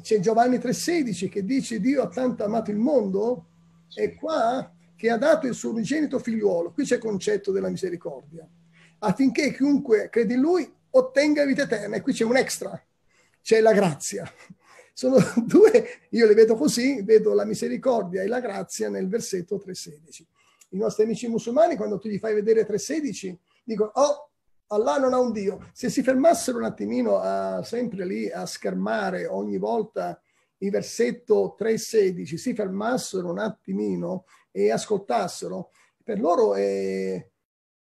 [0.00, 3.46] C'è Giovanni 3,16 che dice Dio ha tanto amato il mondo
[3.94, 6.72] e qua che ha dato il suo unigenito figliuolo.
[6.72, 8.48] Qui c'è il concetto della misericordia,
[8.98, 11.96] affinché chiunque crede in lui ottenga vita eterna.
[11.96, 12.80] E qui c'è un extra,
[13.42, 14.30] c'è la grazia.
[14.92, 20.22] Sono due, io le vedo così, vedo la misericordia e la grazia nel versetto 3.16.
[20.70, 24.30] I nostri amici musulmani, quando tu gli fai vedere 3.16, dicono, oh,
[24.68, 25.70] Allah non ha un Dio.
[25.72, 30.20] Se si fermassero un attimino a, sempre lì a schermare ogni volta
[30.58, 35.70] il versetto 3.16, si fermassero un attimino e ascoltassero,
[36.02, 37.14] per loro è,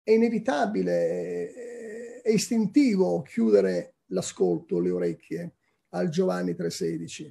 [0.03, 1.92] è inevitabile, è,
[2.23, 5.55] è istintivo chiudere l'ascolto, le orecchie
[5.89, 7.29] al Giovanni 3,16.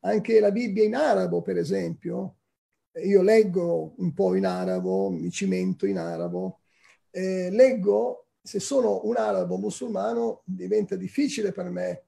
[0.00, 2.38] Anche la Bibbia in arabo, per esempio,
[3.04, 6.62] io leggo un po' in arabo, mi cimento in arabo,
[7.10, 12.06] eh, leggo, se sono un arabo musulmano diventa difficile per me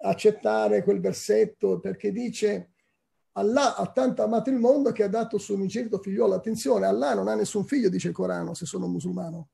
[0.00, 2.72] accettare quel versetto perché dice
[3.32, 6.34] Allah ha tanto amato il mondo che ha dato suo unigenito figliolo.
[6.34, 9.50] Attenzione, Allah non ha nessun figlio, dice il Corano, se sono musulmano.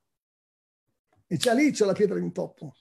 [1.27, 2.75] E già lì c'è la pietra d'intoppo.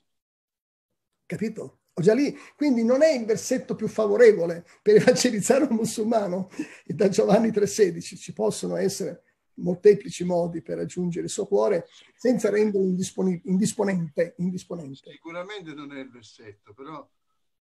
[1.27, 1.81] Capito?
[1.95, 2.37] Ho già lì.
[2.57, 6.49] Quindi non è il versetto più favorevole per evangelizzare un musulmano.
[6.85, 9.23] E da Giovanni 3,16 ci possono essere
[9.57, 11.87] molteplici modi per raggiungere il suo cuore
[12.17, 15.11] senza renderlo indisponente, indisponente.
[15.11, 17.09] Sicuramente non è il versetto, però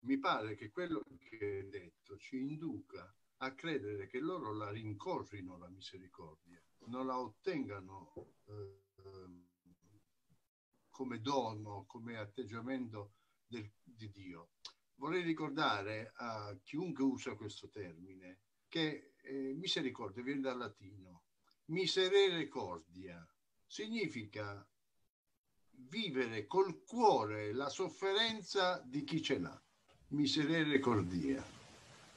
[0.02, 5.58] mi pare che quello che è detto ci induca a credere che loro la rincorrino
[5.58, 8.14] la misericordia, non la ottengano
[8.48, 8.84] eh,
[10.94, 13.14] come dono, come atteggiamento
[13.48, 14.52] del, di Dio.
[14.96, 21.24] Vorrei ricordare a chiunque usa questo termine che eh, misericordia viene dal latino.
[21.66, 22.48] Miserere
[23.66, 24.66] significa
[25.90, 29.62] vivere col cuore la sofferenza di chi ce l'ha.
[30.10, 30.80] Miserere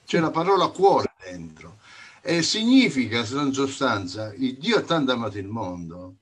[0.05, 1.79] C'è la parola cuore dentro.
[2.21, 6.19] E significa, in sostanza, il Dio ha tanto amato il mondo,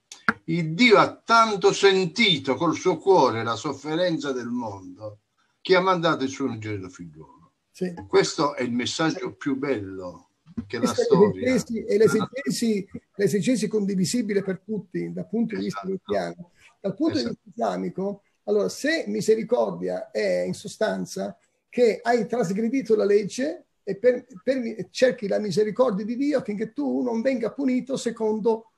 [0.47, 5.21] il Dio ha tanto sentito col suo cuore la sofferenza del mondo,
[5.61, 7.53] che ha mandato il suo unigenito figliolo.
[7.71, 7.93] Sì.
[8.07, 10.29] Questo è il messaggio più bello
[10.67, 11.43] che la storia...
[11.43, 12.87] E l'esegesi,
[13.17, 16.01] l'esegesi condivisibile per tutti dal punto di vista esatto.
[16.05, 16.51] cristiano.
[16.81, 17.31] Dal punto esatto.
[17.33, 21.37] di vista islamico, allora, se misericordia è in sostanza
[21.69, 27.03] che hai trasgredito la legge e per, per, cerchi la misericordia di Dio affinché tu
[27.03, 28.71] non venga punito secondo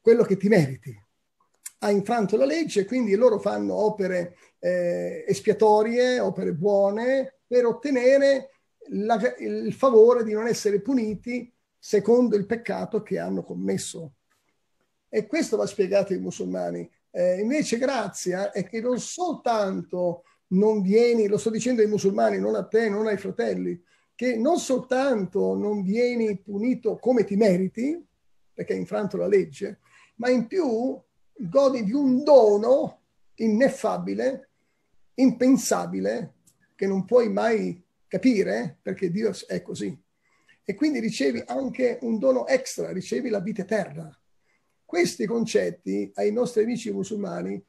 [0.00, 1.06] quello che ti meriti.
[1.78, 8.50] Ha infranto la legge, quindi loro fanno opere eh, espiatorie, opere buone per ottenere
[8.90, 14.14] la, il favore di non essere puniti secondo il peccato che hanno commesso.
[15.08, 16.88] E questo va spiegato ai musulmani.
[17.10, 22.54] Eh, invece grazia è che non soltanto non vieni, lo sto dicendo ai musulmani, non
[22.54, 23.80] a te, non ai fratelli,
[24.14, 28.04] che non soltanto non vieni punito come ti meriti,
[28.52, 29.78] perché hai infranto la legge,
[30.16, 31.00] ma in più
[31.38, 33.02] godi di un dono
[33.36, 34.48] ineffabile,
[35.14, 36.34] impensabile,
[36.74, 39.96] che non puoi mai capire, perché Dio è così.
[40.64, 44.10] E quindi ricevi anche un dono extra, ricevi la vita eterna.
[44.84, 47.62] Questi concetti ai nostri amici musulmani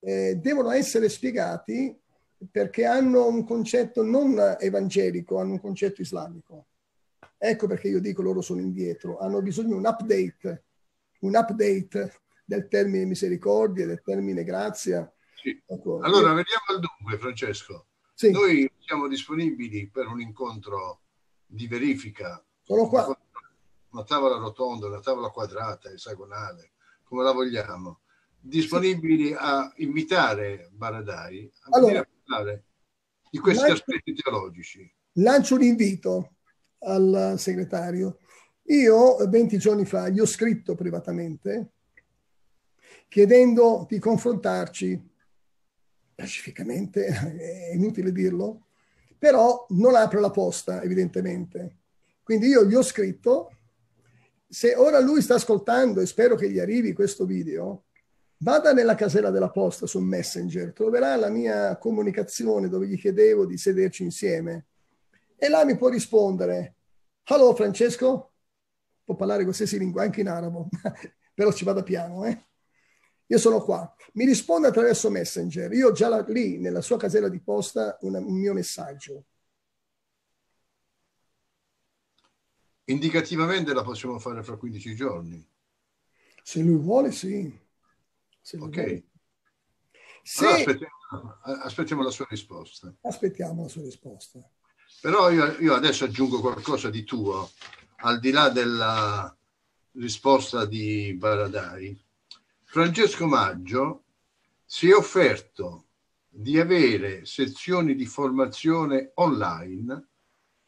[0.00, 1.96] eh, devono essere spiegati
[2.50, 6.66] perché hanno un concetto non evangelico, hanno un concetto islamico.
[7.38, 10.64] Ecco perché io dico loro sono indietro, hanno bisogno di un update,
[11.20, 12.12] un update
[12.44, 15.10] del termine misericordia, del termine grazia.
[15.34, 15.60] Sì.
[15.66, 16.34] Ecco, allora, io...
[16.34, 17.86] vediamo al dunque, Francesco.
[18.14, 18.30] Sì.
[18.30, 21.00] Noi siamo disponibili per un incontro
[21.46, 22.44] di verifica.
[22.62, 23.18] Sono qua
[23.90, 26.72] una tavola rotonda, una tavola quadrata, esagonale,
[27.04, 28.00] come la vogliamo,
[28.40, 32.64] disponibili a invitare Baradai a allora, a parlare
[33.30, 34.94] di questi lancio, aspetti teologici.
[35.14, 36.36] Lancio un invito
[36.80, 38.18] al segretario.
[38.68, 41.73] Io 20 giorni fa gli ho scritto privatamente
[43.14, 45.10] chiedendo di confrontarci
[46.16, 47.06] pacificamente,
[47.38, 48.66] è inutile dirlo,
[49.16, 51.76] però non apre la posta evidentemente.
[52.24, 53.52] Quindi io gli ho scritto
[54.48, 57.84] se ora lui sta ascoltando e spero che gli arrivi questo video,
[58.38, 63.56] vada nella casella della posta su Messenger, troverà la mia comunicazione dove gli chiedevo di
[63.56, 64.66] sederci insieme
[65.36, 66.74] e là mi può rispondere,
[67.22, 68.32] Hello Francesco,
[69.04, 70.66] può parlare qualsiasi lingua, anche in arabo,
[71.32, 72.46] però ci vada piano, eh?
[73.26, 73.94] Io sono qua.
[74.14, 75.72] Mi risponde attraverso Messenger.
[75.72, 79.24] Io ho già la, lì nella sua casella di posta una, un mio messaggio.
[82.84, 85.46] Indicativamente la possiamo fare fra 15 giorni.
[86.42, 87.50] Se lui vuole, sì.
[88.40, 88.74] Se ok.
[88.74, 89.04] Vuole.
[90.22, 90.44] Se...
[90.44, 92.94] Allora aspettiamo, aspettiamo, la sua risposta.
[93.00, 94.46] Aspettiamo la sua risposta.
[95.00, 97.50] Però io, io adesso aggiungo qualcosa di tuo,
[97.96, 99.34] al di là della
[99.92, 101.98] risposta di Baradai.
[102.74, 104.02] Francesco Maggio
[104.64, 105.84] si è offerto
[106.28, 110.08] di avere sezioni di formazione online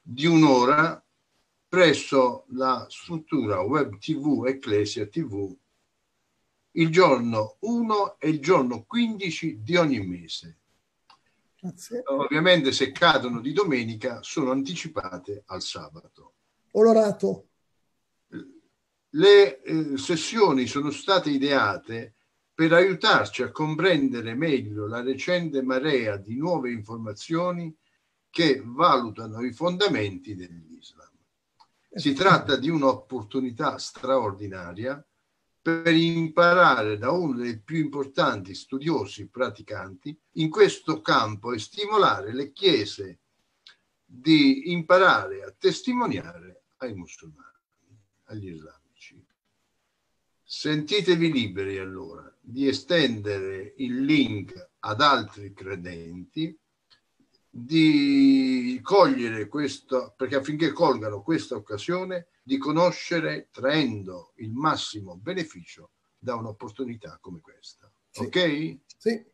[0.00, 1.04] di un'ora
[1.68, 5.52] presso la struttura web TV Ecclesia TV
[6.70, 10.58] il giorno 1 e il giorno 15 di ogni mese.
[11.58, 12.02] Grazie.
[12.04, 16.34] Ovviamente se cadono di domenica sono anticipate al sabato.
[16.70, 17.48] Onorato.
[19.16, 22.16] Le eh, sessioni sono state ideate
[22.52, 27.74] per aiutarci a comprendere meglio la recente marea di nuove informazioni
[28.28, 31.10] che valutano i fondamenti dell'Islam.
[31.94, 35.02] Si tratta di un'opportunità straordinaria
[35.62, 42.52] per imparare da uno dei più importanti studiosi praticanti in questo campo e stimolare le
[42.52, 43.20] chiese
[44.04, 47.58] di imparare a testimoniare ai musulmani,
[48.24, 48.85] agli islamici.
[50.48, 56.56] Sentitevi liberi allora di estendere il link ad altri credenti
[57.50, 66.36] di cogliere questo, perché affinché colgano questa occasione di conoscere traendo il massimo beneficio da
[66.36, 67.90] un'opportunità come questa.
[68.08, 68.22] Sì.
[68.22, 68.78] Ok?
[68.96, 69.24] Sì.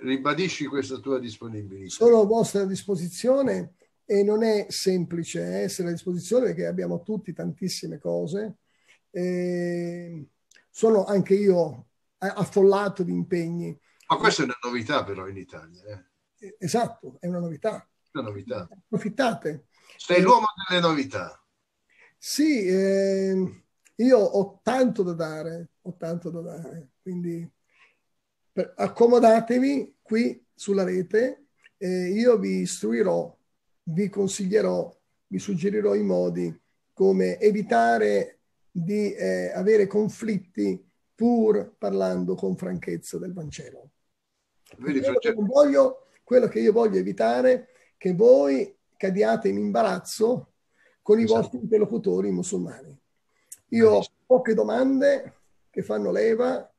[0.00, 1.94] Ribadisci questa tua disponibilità.
[1.94, 3.74] Sono a vostra disposizione
[4.04, 8.56] e non è semplice essere a disposizione perché abbiamo tutti tantissime cose.
[9.10, 10.26] E
[10.70, 11.88] sono anche io
[12.18, 13.78] affollato di impegni.
[14.08, 15.82] Ma questa è una novità però in Italia.
[16.38, 16.56] Eh?
[16.58, 17.86] Esatto, è una novità.
[18.12, 18.68] Una novità.
[18.70, 19.66] Approfittate.
[19.96, 21.42] Sei l'uomo delle novità.
[22.16, 23.64] Sì, eh,
[23.96, 27.48] io ho tanto da dare, ho tanto da dare, quindi
[28.52, 31.46] per, accomodatevi qui sulla rete
[31.76, 33.36] e io vi istruirò,
[33.84, 34.96] vi consiglierò,
[35.28, 36.60] vi suggerirò i modi
[36.92, 38.37] come evitare
[38.70, 40.84] di eh, avere conflitti
[41.14, 43.90] pur parlando con franchezza del Vangelo.
[44.78, 47.66] Vedi, quello, che voglio, quello che io voglio evitare è
[47.96, 50.52] che voi cadiate in imbarazzo
[51.02, 51.32] con esatto.
[51.32, 52.96] i vostri interlocutori musulmani.
[53.70, 55.34] Io ho poche domande
[55.70, 56.72] che fanno leva,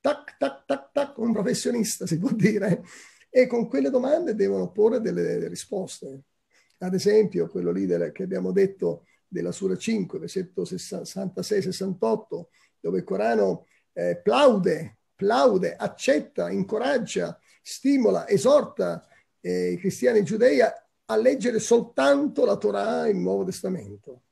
[0.00, 2.82] tac, tac, tac, tac, un professionista si può dire,
[3.30, 6.22] e con quelle domande devono porre delle risposte.
[6.78, 9.04] Ad esempio, quello lì che abbiamo detto
[9.36, 12.44] della Sura 5, versetto 66-68,
[12.80, 19.06] dove il Corano eh, plaude, plaude, accetta, incoraggia, stimola, esorta
[19.40, 20.72] eh, i cristiani in Giudea
[21.04, 24.22] a leggere soltanto la Torah, il Nuovo Testamento,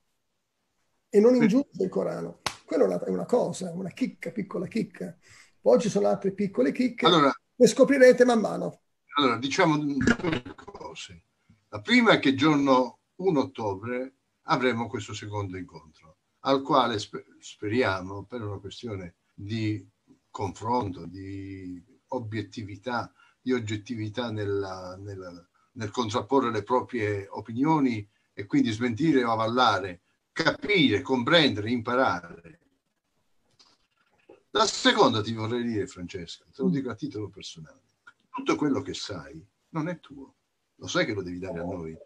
[1.10, 2.40] e non in giusto il Corano.
[2.64, 5.14] Quella è una, è una, cosa, una chicca, piccola chicca.
[5.60, 8.80] Poi ci sono altre piccole chicche allora, le scoprirete man mano.
[9.16, 11.24] Allora, diciamo due cose.
[11.68, 14.14] La prima è che il giorno 1 ottobre
[14.44, 16.98] avremo questo secondo incontro, al quale
[17.38, 19.86] speriamo, per una questione di
[20.30, 29.24] confronto, di obiettività, di oggettività nella, nella, nel contrapporre le proprie opinioni e quindi smentire
[29.24, 30.02] o avallare,
[30.32, 32.60] capire, comprendere, imparare.
[34.50, 37.82] La seconda ti vorrei dire, Francesca, te lo dico a titolo personale,
[38.30, 40.34] tutto quello che sai non è tuo,
[40.76, 41.96] lo sai che lo devi dare a noi.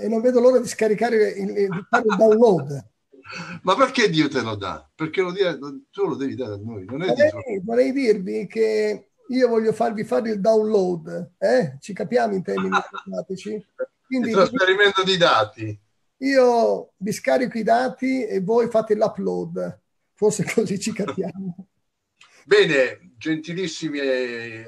[0.00, 2.88] E non vedo l'ora di scaricare il, il, fare il download.
[3.62, 4.88] Ma perché Dio te lo dà?
[4.94, 6.84] Perché lo dia, tu lo devi dare a noi.
[6.84, 11.76] Vorrei, vorrei, dirvi che io voglio farvi fare il download, eh?
[11.80, 13.64] ci capiamo in termini matematici.
[14.06, 15.80] Quindi, il trasferimento di dati.
[16.18, 19.80] Io vi scarico i dati e voi fate l'upload,
[20.14, 21.66] forse così ci capiamo.
[22.44, 24.00] Bene, gentilissimi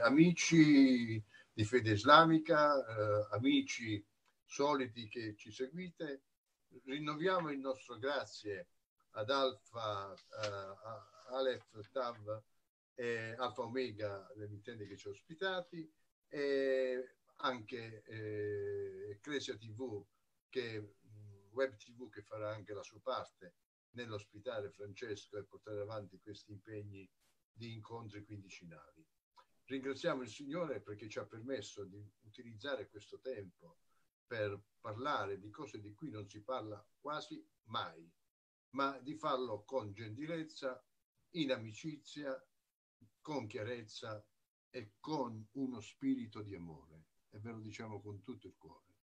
[0.00, 1.22] amici
[1.52, 4.02] di fede islamica, eh, amici
[4.52, 6.24] soliti che ci seguite,
[6.84, 8.68] rinnoviamo il nostro grazie
[9.12, 12.42] ad Alfa, uh, Aleph, Tav
[12.94, 15.90] e Alfa Omega, emittenti che ci ha ospitati,
[16.28, 20.04] e anche eh, Ecclesia TV,
[20.50, 20.96] che,
[21.52, 23.54] Web TV che farà anche la sua parte
[23.92, 27.08] nell'ospitare Francesco e portare avanti questi impegni
[27.50, 29.02] di incontri quindicinali.
[29.64, 33.78] Ringraziamo il Signore perché ci ha permesso di utilizzare questo tempo
[34.32, 38.10] per parlare di cose di cui non si parla quasi mai,
[38.70, 40.82] ma di farlo con gentilezza,
[41.32, 42.42] in amicizia,
[43.20, 44.26] con chiarezza
[44.70, 47.08] e con uno spirito di amore.
[47.28, 49.00] E ve lo diciamo con tutto il cuore.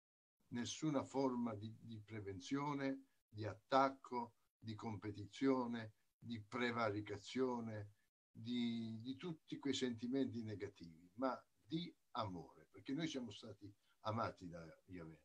[0.49, 7.93] Nessuna forma di, di prevenzione, di attacco, di competizione, di prevaricazione,
[8.31, 13.73] di, di tutti quei sentimenti negativi, ma di amore, perché noi siamo stati
[14.05, 15.19] amati da Yahweh.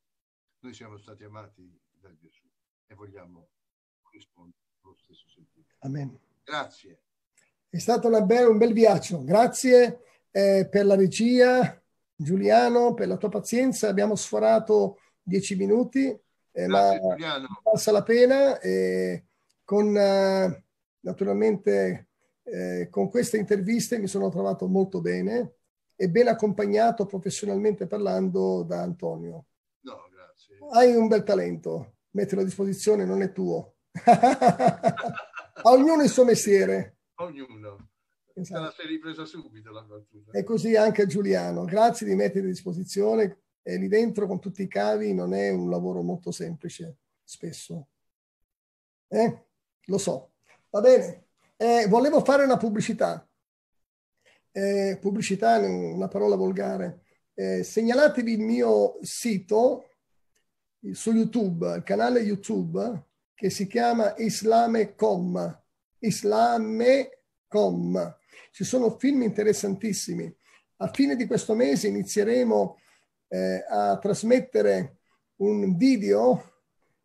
[0.60, 2.46] Noi siamo stati amati da Gesù
[2.86, 3.50] e vogliamo
[4.12, 5.74] rispondere allo stesso sentimento.
[5.80, 6.18] Amen.
[6.44, 7.02] Grazie.
[7.68, 9.22] È stato bella, un bel viaggio.
[9.22, 10.00] Grazie
[10.30, 11.80] eh, per la regia,
[12.14, 13.88] Giuliano, per la tua pazienza.
[13.88, 17.60] Abbiamo sforato dieci minuti, eh, Grazie, ma Giuliano.
[17.62, 18.58] passa la pena.
[18.60, 19.24] Eh,
[19.64, 19.92] con,
[21.00, 22.08] naturalmente,
[22.42, 25.59] eh, con queste interviste mi sono trovato molto bene
[26.00, 29.44] e ben accompagnato professionalmente parlando da Antonio.
[29.80, 30.56] No, grazie.
[30.70, 33.74] Hai un bel talento, mettilo a disposizione, non è tuo.
[34.02, 37.00] a ognuno il suo mestiere.
[37.16, 37.90] Ognuno.
[38.32, 38.62] Esatto.
[38.62, 40.32] La sei ripresa subito la battuta.
[40.32, 41.66] E così anche a Giuliano.
[41.66, 43.42] Grazie di mettere a disposizione.
[43.60, 47.88] E lì dentro con tutti i cavi non è un lavoro molto semplice, spesso.
[49.06, 49.44] Eh?
[49.84, 50.30] Lo so.
[50.70, 51.26] Va bene.
[51.58, 53.29] Eh, volevo fare una pubblicità
[54.52, 57.02] eh, pubblicità, una parola volgare,
[57.34, 59.84] eh, segnalatevi il mio sito
[60.92, 63.04] su YouTube, il canale YouTube
[63.34, 65.62] che si chiama Islamecom.
[66.00, 67.08] Islamecom.
[68.50, 70.30] Ci sono film interessantissimi.
[70.76, 72.78] A fine di questo mese inizieremo
[73.28, 74.98] eh, a trasmettere
[75.36, 76.52] un video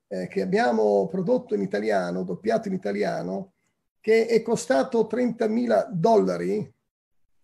[0.08, 3.54] eh, che abbiamo prodotto in italiano, doppiato in italiano,
[4.00, 6.75] che è costato 30.000 dollari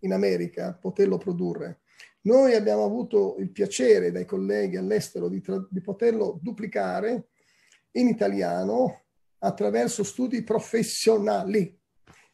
[0.01, 1.81] in America poterlo produrre.
[2.23, 7.29] Noi abbiamo avuto il piacere dai colleghi all'estero di, tra- di poterlo duplicare
[7.93, 9.05] in italiano
[9.39, 11.77] attraverso studi professionali.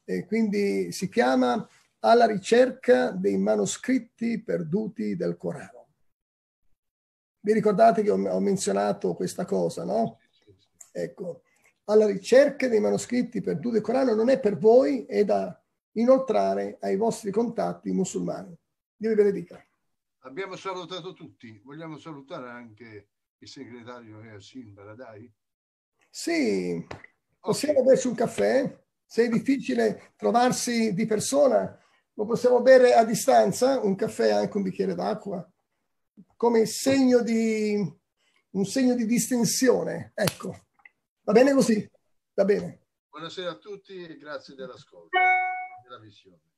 [0.03, 1.67] E quindi si chiama
[1.99, 5.87] Alla ricerca dei manoscritti perduti del Corano.
[7.39, 10.19] Vi ricordate che ho, ho menzionato questa cosa, no?
[10.91, 11.41] Ecco,
[11.85, 15.59] alla ricerca dei manoscritti perduti del Corano non è per voi, è da
[15.97, 18.55] inoltrare ai vostri contatti musulmani.
[18.95, 19.63] Dio vi benedica.
[20.19, 25.31] Abbiamo salutato tutti, vogliamo salutare anche il segretario Yassin Baradai?
[26.09, 26.85] Sì,
[27.39, 28.85] possiamo berci un caffè.
[29.05, 31.79] Se è difficile trovarsi di persona,
[32.13, 35.49] lo possiamo bere a distanza, un caffè anche un bicchiere d'acqua,
[36.35, 37.77] come segno di,
[38.49, 40.11] un segno di distensione.
[40.13, 40.65] Ecco,
[41.21, 41.89] va bene così?
[42.33, 42.81] Va bene.
[43.09, 45.17] Buonasera a tutti e grazie dell'ascolto,
[45.87, 46.56] della visione.